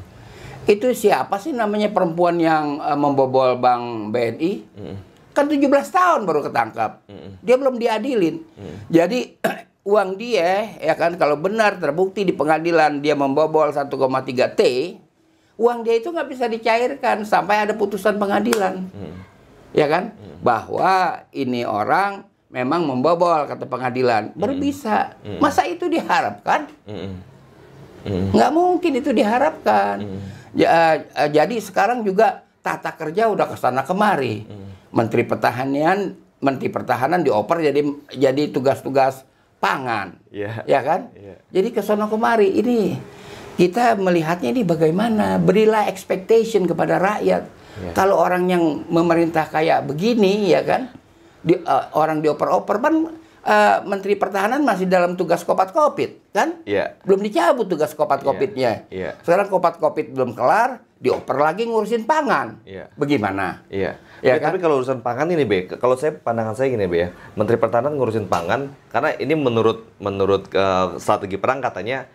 itu 0.64 0.96
siapa 0.96 1.44
sih 1.44 1.52
namanya 1.52 1.92
perempuan 1.92 2.40
yang 2.40 2.80
eh, 2.80 2.96
membobol 2.96 3.60
bank 3.60 4.16
BNI 4.16 4.52
Hmm. 4.72 4.96
kan 5.36 5.52
17 5.52 5.60
tahun 5.92 6.24
baru 6.24 6.40
ketangkap. 6.40 7.04
Dia 7.44 7.56
belum 7.60 7.76
diadilin. 7.76 8.40
Jadi 8.88 9.20
uang 9.84 10.16
dia 10.16 10.80
ya 10.80 10.96
kan 10.96 11.20
kalau 11.20 11.36
benar 11.36 11.76
terbukti 11.76 12.24
di 12.24 12.32
pengadilan 12.32 13.04
dia 13.04 13.20
membobol 13.20 13.68
1,3 13.68 13.92
T 14.56 14.62
uang 15.58 15.86
dia 15.86 15.96
itu 16.02 16.10
nggak 16.10 16.30
bisa 16.30 16.46
dicairkan 16.50 17.26
sampai 17.28 17.68
ada 17.68 17.74
putusan 17.78 18.18
pengadilan. 18.18 18.90
Ya 19.74 19.86
kan? 19.90 20.14
Bahwa 20.42 21.26
ini 21.34 21.66
orang 21.66 22.26
memang 22.50 22.86
membobol 22.86 23.46
kata 23.50 23.66
pengadilan. 23.66 24.34
Baru 24.34 24.58
bisa 24.58 25.18
masa 25.38 25.66
itu 25.66 25.90
diharapkan? 25.90 26.70
Hmm. 26.86 27.22
nggak 28.04 28.52
mungkin 28.52 29.00
itu 29.00 29.16
diharapkan. 29.16 30.04
Ya, 30.54 31.00
eh, 31.00 31.30
jadi 31.32 31.56
sekarang 31.58 32.04
juga 32.04 32.44
tata 32.60 32.94
kerja 32.94 33.32
udah 33.32 33.48
ke 33.48 33.56
sana 33.56 33.88
kemari. 33.88 34.44
Menteri 34.94 35.24
pertahanan 35.26 36.20
menteri 36.44 36.68
pertahanan 36.68 37.24
dioper 37.24 37.64
jadi 37.64 37.82
jadi 38.12 38.44
tugas-tugas 38.52 39.24
pangan 39.64 40.20
Iya. 40.28 40.68
ya 40.68 40.80
kan 40.84 41.08
Iya. 41.16 41.40
jadi 41.48 41.70
ke 41.72 41.80
sana 41.80 42.12
kemari 42.12 42.52
ini 42.52 43.00
kita 43.56 43.96
melihatnya 43.96 44.52
ini 44.52 44.68
bagaimana 44.68 45.40
berilah 45.40 45.88
expectation 45.88 46.68
kepada 46.68 47.00
rakyat 47.00 47.48
Iya. 47.80 47.92
kalau 47.96 48.20
orang 48.20 48.52
yang 48.52 48.84
memerintah 48.86 49.48
kayak 49.48 49.88
begini 49.88 50.52
ya 50.52 50.60
kan 50.62 50.92
di, 51.40 51.56
eh, 51.56 51.86
orang 51.96 52.20
dioper-oper 52.20 52.78
kan 52.78 52.96
eh, 53.44 53.78
menteri 53.84 54.16
pertahanan 54.16 54.64
masih 54.64 54.88
dalam 54.88 55.16
tugas 55.16 55.44
kopat 55.44 55.72
kopit 55.72 56.20
kan 56.32 56.60
Iya. 56.64 57.00
belum 57.04 57.20
dicabut 57.22 57.68
tugas 57.68 57.92
kopat 57.92 58.20
kopitnya. 58.20 58.88
Iya. 58.88 59.20
Sekarang 59.20 59.48
kopat 59.48 59.78
kopit 59.78 60.16
belum 60.16 60.32
kelar, 60.32 60.80
dioper 60.96 61.36
lagi 61.36 61.68
ngurusin 61.68 62.08
pangan. 62.08 62.64
Iya. 62.64 62.88
Bagaimana? 62.96 63.68
Iya. 63.68 64.00
Ya 64.24 64.40
Ya, 64.40 64.40
kan? 64.40 64.56
Tapi 64.56 64.64
kalau 64.64 64.80
urusan 64.80 65.04
pangan 65.04 65.28
ini, 65.36 65.44
Be, 65.44 65.68
kalau 65.68 66.00
saya 66.00 66.16
pandangan 66.16 66.56
saya 66.56 66.72
gini, 66.72 66.88
Be 66.88 66.98
ya. 66.98 67.08
Menteri 67.36 67.60
Pertahanan 67.60 68.00
ngurusin 68.00 68.32
pangan 68.32 68.72
karena 68.88 69.12
ini 69.20 69.36
menurut 69.36 69.84
menurut 70.00 70.48
eh, 70.48 70.88
strategi 70.96 71.36
perang 71.36 71.60
katanya 71.60 72.08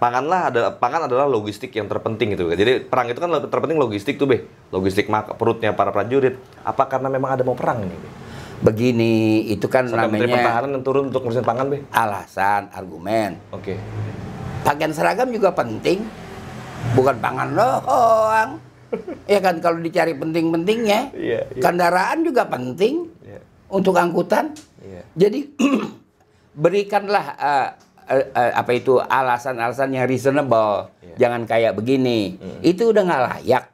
panganlah 0.00 0.48
ada 0.48 0.62
pangan 0.72 1.08
adalah 1.08 1.28
logistik 1.28 1.76
yang 1.76 1.92
terpenting 1.92 2.32
gitu. 2.32 2.48
Jadi 2.48 2.88
perang 2.88 3.12
itu 3.12 3.20
kan 3.20 3.28
terpenting 3.52 3.76
logistik 3.76 4.16
tuh, 4.16 4.24
Be. 4.24 4.48
Logistik 4.72 5.12
mak 5.12 5.36
perutnya 5.36 5.76
para 5.76 5.92
prajurit. 5.92 6.40
Apa 6.64 6.88
karena 6.88 7.12
memang 7.12 7.36
ada 7.36 7.44
mau 7.44 7.52
perang 7.52 7.84
ini, 7.84 7.92
Be? 7.92 8.08
Begini, 8.56 9.44
itu 9.52 9.68
kan 9.68 9.84
Sampai 9.84 10.08
Menteri 10.08 10.32
namanya 10.32 10.40
Pertahanan 10.40 10.70
yang 10.80 10.84
turun 10.88 11.04
untuk 11.12 11.20
ngurusin 11.20 11.44
pangan, 11.44 11.68
Be. 11.68 11.84
alasan, 11.92 12.72
argumen. 12.72 13.36
Oke. 13.52 13.76
Pakaian 14.64 14.96
seragam 14.96 15.28
juga 15.28 15.52
penting. 15.52 16.00
Bukan 16.96 17.20
pangan 17.20 17.52
doang. 17.52 18.65
Ya 19.24 19.40
kan 19.40 19.58
kalau 19.58 19.78
dicari 19.78 20.12
penting-pentingnya. 20.12 21.00
Iya, 21.12 21.40
iya. 21.52 21.62
Kendaraan 21.62 22.22
juga 22.22 22.46
penting 22.46 23.08
Iya. 23.22 23.40
untuk 23.68 23.96
angkutan. 23.96 24.52
Iya. 24.82 25.02
Jadi 25.16 25.40
berikanlah 26.62 27.24
eh, 27.36 27.68
eh, 28.12 28.26
eh, 28.32 28.52
apa 28.54 28.70
itu 28.72 28.98
alasan-alasan 28.98 29.92
yang 29.92 30.06
reasonable. 30.06 30.90
Iya. 31.02 31.14
Jangan 31.26 31.42
kayak 31.44 31.72
begini. 31.76 32.36
Hmm. 32.36 32.58
Itu 32.62 32.90
udah 32.94 33.02
nggak 33.04 33.24
layak. 33.32 33.66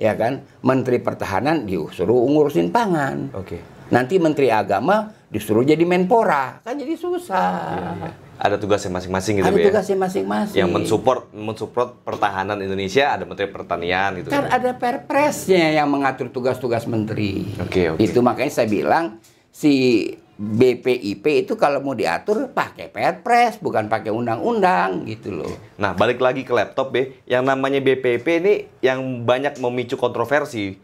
Ya 0.00 0.16
kan? 0.16 0.48
Menteri 0.64 0.96
Pertahanan 0.96 1.68
disuruh 1.68 2.24
ngurusin 2.24 2.72
pangan. 2.72 3.36
Oke. 3.36 3.60
Nanti 3.92 4.16
Menteri 4.16 4.48
Agama 4.48 5.12
disuruh 5.28 5.60
jadi 5.60 5.84
Menpora. 5.84 6.64
Kan 6.64 6.80
jadi 6.80 6.96
susah. 6.96 7.52
Iya. 8.00 8.29
Ada 8.40 8.56
tugasnya 8.56 8.88
masing-masing 8.96 9.44
gitu, 9.44 9.46
Ada 9.52 9.58
ya? 9.60 9.66
tugasnya 9.68 9.96
masing-masing. 10.00 10.58
Yang 10.64 10.70
mensupport 10.72 11.28
mensupport 11.28 11.88
pertahanan 12.00 12.56
Indonesia 12.64 13.12
ada 13.12 13.28
Menteri 13.28 13.52
Pertanian 13.52 14.16
gitu. 14.16 14.32
Kan 14.32 14.48
ada 14.48 14.72
perpresnya 14.72 15.76
yang 15.76 15.92
mengatur 15.92 16.32
tugas-tugas 16.32 16.88
menteri. 16.88 17.44
Oke, 17.60 17.92
oke. 17.92 18.00
Itu 18.00 18.24
makanya 18.24 18.48
saya 18.48 18.68
bilang 18.72 19.20
si 19.52 20.08
BPIP 20.40 21.44
itu 21.44 21.52
kalau 21.60 21.84
mau 21.84 21.92
diatur 21.92 22.48
pakai 22.48 22.88
perpres 22.88 23.60
bukan 23.60 23.92
pakai 23.92 24.08
undang-undang 24.08 25.04
gitu 25.04 25.36
loh. 25.36 25.52
Nah, 25.76 25.92
balik 25.92 26.16
lagi 26.16 26.40
ke 26.40 26.56
laptop, 26.56 26.96
Be. 26.96 27.20
Yang 27.28 27.44
namanya 27.44 27.84
BPP 27.84 28.26
ini 28.40 28.54
yang 28.80 29.28
banyak 29.28 29.60
memicu 29.60 30.00
kontroversi. 30.00 30.80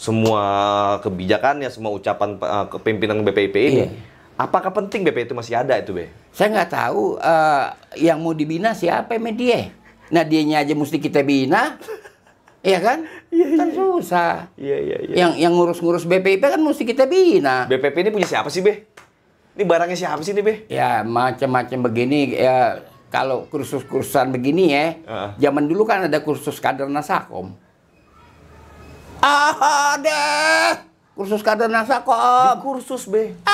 Semua 0.00 0.40
kebijakannya, 1.04 1.68
semua 1.68 1.92
ucapan 1.92 2.40
uh, 2.40 2.66
kepimpinan 2.72 3.20
BPIP 3.20 3.56
ini. 3.60 3.84
Iya. 3.84 4.13
Apakah 4.34 4.74
penting 4.74 5.06
BP 5.06 5.30
itu 5.30 5.34
masih 5.34 5.54
ada 5.54 5.78
itu, 5.78 5.94
Be? 5.94 6.10
Saya 6.34 6.50
nggak 6.50 6.70
tahu 6.74 7.22
eh, 7.22 7.64
yang 8.02 8.18
mau 8.18 8.34
dibina 8.34 8.74
siapa 8.74 9.14
media. 9.22 9.70
Nah 10.10 10.26
dianya 10.26 10.66
aja 10.66 10.74
mesti 10.74 10.98
kita 10.98 11.22
bina, 11.22 11.78
ya 12.66 12.78
kan? 12.82 13.06
kan 13.30 13.68
susah. 13.70 14.50
Iya, 14.58 14.76
iya, 14.82 14.96
Yang 15.14 15.32
yang 15.38 15.52
ngurus-ngurus 15.54 16.04
BPIP 16.04 16.42
kan 16.42 16.60
mesti 16.60 16.82
kita 16.82 17.06
bina. 17.06 17.70
BPP 17.70 17.94
ini 18.04 18.10
punya 18.10 18.26
siapa 18.26 18.50
sih, 18.50 18.60
Be? 18.60 18.90
Ini 19.54 19.62
barangnya 19.62 19.94
siapa 19.94 20.18
sih 20.26 20.34
nih, 20.34 20.42
Be? 20.42 20.54
Ya 20.66 21.06
macam-macam 21.06 21.78
begini 21.86 22.34
ya 22.34 22.82
kalau 23.14 23.46
kursus-kursusan 23.46 24.34
begini 24.34 24.74
ya. 24.74 24.86
Heeh. 24.98 25.30
Zaman 25.46 25.70
dulu 25.70 25.86
kan 25.86 26.10
ada 26.10 26.18
kursus 26.18 26.58
kader 26.58 26.90
Nasakom. 26.90 27.54
Ah, 29.22 29.94
ada 29.94 30.20
kursus 31.14 31.38
kader 31.46 31.70
Nasakom. 31.70 32.58
kursus, 32.66 33.06
Be. 33.06 33.30
Ada. 33.46 33.53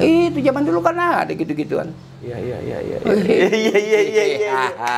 Itu 0.00 0.38
zaman 0.40 0.62
dulu 0.64 0.80
kan 0.80 0.96
ada 0.96 1.32
gitu-gituan. 1.32 1.92
Iya, 2.22 2.38
iya, 2.38 2.58
iya, 2.62 2.78
iya. 2.80 2.98
Iya, 3.02 3.48
iya, 3.50 3.76
iya, 3.76 4.00
iya, 4.00 4.24
iya. 4.24 4.52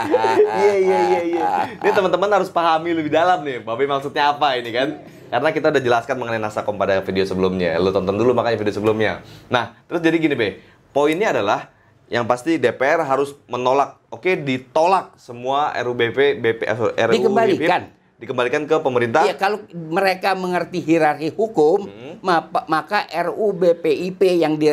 Iya, 0.60 0.74
iya, 0.76 0.98
iya, 1.08 1.20
iya. 1.24 1.48
Ini 1.80 1.90
teman-teman 1.90 2.28
harus 2.30 2.52
pahami 2.52 2.92
lebih 2.92 3.10
dalam 3.10 3.42
nih, 3.42 3.64
Babe 3.64 3.88
maksudnya 3.88 4.36
apa 4.36 4.60
ini 4.60 4.70
kan? 4.70 4.88
Karena 5.32 5.48
kita 5.50 5.72
udah 5.72 5.82
jelaskan 5.82 6.14
mengenai 6.20 6.38
Nasakom 6.38 6.76
pada 6.76 7.00
video 7.00 7.24
sebelumnya. 7.26 7.74
Lu 7.80 7.90
tonton 7.90 8.14
dulu 8.14 8.36
makanya 8.36 8.60
video 8.60 8.76
sebelumnya. 8.76 9.24
Nah, 9.50 9.74
terus 9.88 10.04
jadi 10.04 10.20
gini, 10.20 10.36
Be. 10.36 10.48
Poinnya 10.94 11.34
adalah 11.34 11.74
yang 12.12 12.28
pasti 12.28 12.60
DPR 12.60 13.02
harus 13.02 13.34
menolak, 13.48 13.98
oke, 14.12 14.28
ditolak 14.44 15.16
semua 15.16 15.72
RUBP, 15.80 16.38
BP, 16.38 16.60
eh, 16.68 16.76
RUU 16.76 17.16
Dikembalikan. 17.18 17.82
Dikembalikan 18.24 18.64
ke 18.64 18.76
pemerintah. 18.78 19.22
Iya, 19.22 19.36
kalau 19.36 19.60
mereka 19.70 20.32
mengerti 20.32 20.80
hierarki 20.80 21.30
hukum, 21.30 21.84
Hmm. 21.84 22.18
ma- 22.20 22.48
maka 22.66 23.04
RUU 23.06 23.52
BPIP 23.52 24.20
yang 24.34 24.56
di 24.56 24.72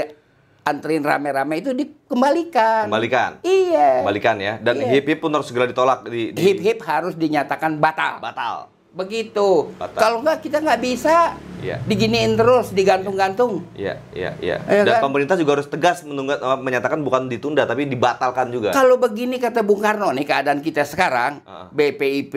anterin 0.62 1.02
rame-rame 1.02 1.58
itu 1.58 1.74
dikembalikan. 1.74 2.86
Kembalikan. 2.86 3.42
Iya. 3.42 4.02
Kembalikan 4.02 4.36
ya. 4.38 4.54
Dan 4.58 4.78
Iya. 4.78 4.88
hip 4.94 5.06
hip 5.06 5.20
pun 5.20 5.30
harus 5.30 5.46
segera 5.46 5.66
ditolak 5.66 6.06
di, 6.06 6.32
di 6.32 6.40
Hip 6.40 6.60
hip 6.62 6.80
harus 6.82 7.14
dinyatakan 7.14 7.78
batal. 7.78 8.22
batal. 8.22 8.70
Begitu. 8.92 9.72
Kalau 9.96 10.20
enggak 10.20 10.44
kita 10.44 10.60
nggak 10.60 10.82
bisa 10.84 11.40
Iya. 11.62 11.78
diginiin 11.86 12.34
terus, 12.36 12.74
digantung-gantung. 12.74 13.64
Iya, 13.72 14.02
iya, 14.12 14.34
iya. 14.42 14.58
Iya 14.66 14.82
Dan 14.84 14.98
kan? 14.98 15.02
pemerintah 15.08 15.38
juga 15.38 15.56
harus 15.56 15.70
tegas 15.70 16.02
menunggat, 16.02 16.42
eh, 16.42 16.60
menyatakan 16.60 17.00
bukan 17.00 17.30
ditunda 17.30 17.64
tapi 17.64 17.86
dibatalkan 17.86 18.50
juga. 18.50 18.74
Kalau 18.74 18.98
begini 18.98 19.38
kata 19.38 19.62
Bung 19.62 19.80
Karno 19.80 20.10
nih 20.10 20.26
keadaan 20.26 20.60
kita 20.60 20.84
sekarang, 20.84 21.40
Ah. 21.46 21.70
BPIP 21.70 22.36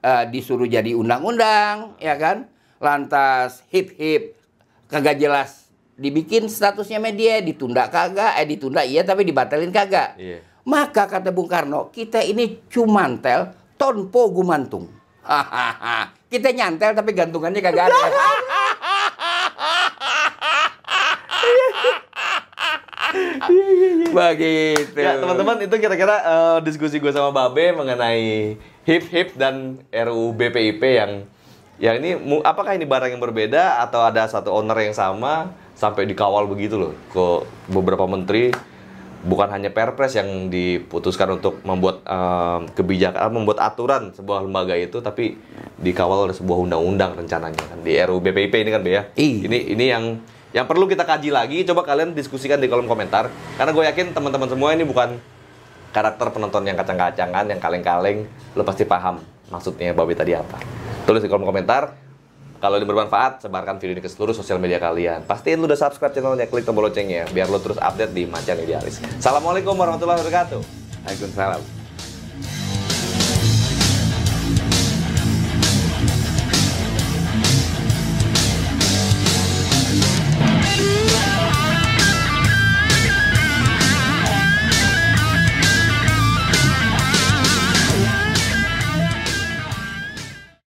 eh, 0.00 0.24
disuruh 0.30 0.64
jadi 0.64 0.94
undang-undang, 0.94 1.98
ya 1.98 2.16
kan? 2.16 2.48
Lantas 2.80 3.60
hip 3.68 3.92
hip 3.98 4.38
kagak 4.86 5.20
jelas 5.20 5.68
dibikin 5.92 6.48
statusnya 6.48 6.96
media, 6.96 7.44
ditunda 7.44 7.92
kagak, 7.92 8.40
eh 8.40 8.48
ditunda 8.48 8.80
iya 8.80 9.04
tapi 9.04 9.26
dibatalin 9.26 9.68
kagak. 9.68 10.16
Iya. 10.16 10.40
Maka 10.64 11.04
kata 11.04 11.28
Bung 11.28 11.44
Karno, 11.44 11.90
kita 11.90 12.22
ini 12.22 12.64
cumantel 12.70 13.50
tonpo 13.76 14.30
gumantung. 14.30 14.99
Kita 16.32 16.48
nyantel 16.54 16.94
tapi 16.94 17.10
gantungannya 17.12 17.60
kagak 17.60 17.90
ada. 17.90 17.98
Begitu. 24.10 24.98
Ya, 24.98 25.18
teman-teman 25.18 25.58
itu 25.62 25.74
kira-kira 25.78 26.16
eh, 26.22 26.58
diskusi 26.66 26.98
gue 27.02 27.10
sama 27.10 27.30
Babe 27.34 27.74
mengenai 27.74 28.54
hip 28.86 29.04
hip 29.10 29.28
dan 29.34 29.82
RUU 29.90 30.34
BPIP 30.34 30.82
yang 30.82 31.12
yang 31.80 31.96
ini 31.96 32.12
apakah 32.44 32.76
ini 32.76 32.84
barang 32.84 33.10
yang 33.16 33.22
berbeda 33.22 33.80
atau 33.80 34.04
ada 34.04 34.28
satu 34.28 34.52
owner 34.52 34.76
yang 34.84 34.92
sama 34.92 35.48
sampai 35.72 36.04
dikawal 36.04 36.44
begitu 36.44 36.76
loh 36.76 36.92
ke 37.08 37.24
beberapa 37.72 38.04
menteri 38.04 38.52
bukan 39.20 39.52
hanya 39.52 39.68
perpres 39.68 40.16
yang 40.16 40.48
diputuskan 40.48 41.36
untuk 41.36 41.60
membuat 41.64 42.00
eh, 42.08 42.58
kebijakan 42.72 43.28
membuat 43.32 43.60
aturan 43.60 44.16
sebuah 44.16 44.48
lembaga 44.48 44.72
itu 44.76 45.04
tapi 45.04 45.36
dikawal 45.80 46.28
oleh 46.28 46.36
sebuah 46.36 46.56
undang-undang 46.68 47.16
rencananya 47.16 47.60
kan 47.60 47.78
di 47.84 47.96
RUU 48.00 48.20
BPIP 48.20 48.54
ini 48.64 48.70
kan 48.72 48.80
Be 48.80 48.90
ya. 48.96 49.02
Iya. 49.16 49.48
Ini 49.48 49.58
ini 49.76 49.84
yang 49.88 50.04
yang 50.50 50.66
perlu 50.66 50.88
kita 50.90 51.06
kaji 51.06 51.30
lagi. 51.30 51.62
Coba 51.62 51.86
kalian 51.86 52.16
diskusikan 52.16 52.58
di 52.58 52.66
kolom 52.66 52.90
komentar. 52.90 53.30
Karena 53.54 53.70
gue 53.70 53.84
yakin 53.86 54.16
teman-teman 54.16 54.48
semua 54.50 54.74
ini 54.74 54.82
bukan 54.82 55.20
karakter 55.90 56.30
penonton 56.34 56.66
yang 56.66 56.76
kacang-kacangan 56.80 57.44
yang 57.46 57.60
kaleng-kaleng. 57.62 58.26
Lo 58.58 58.66
pasti 58.66 58.82
paham 58.88 59.22
maksudnya 59.52 59.94
Babi 59.94 60.16
tadi 60.18 60.34
apa. 60.34 60.58
Tulis 61.06 61.22
di 61.22 61.28
kolom 61.30 61.46
komentar 61.46 62.09
kalau 62.60 62.76
ini 62.76 62.84
bermanfaat 62.84 63.48
sebarkan 63.48 63.80
video 63.80 63.96
ini 63.96 64.04
ke 64.04 64.10
seluruh 64.12 64.36
sosial 64.36 64.60
media 64.60 64.76
kalian. 64.76 65.24
Pastiin 65.24 65.58
lu 65.58 65.66
udah 65.66 65.80
subscribe 65.80 66.12
channelnya 66.12 66.44
klik 66.46 66.68
tombol 66.68 66.86
loncengnya 66.86 67.24
biar 67.32 67.48
lo 67.48 67.56
terus 67.56 67.80
update 67.80 68.12
di 68.12 68.28
Macan 68.28 68.60
Idealis 68.60 69.00
Assalamualaikum 69.16 69.72
warahmatullahi 69.72 70.20
wabarakatuh. 70.20 70.60
Waalaikumsalam. 71.08 71.79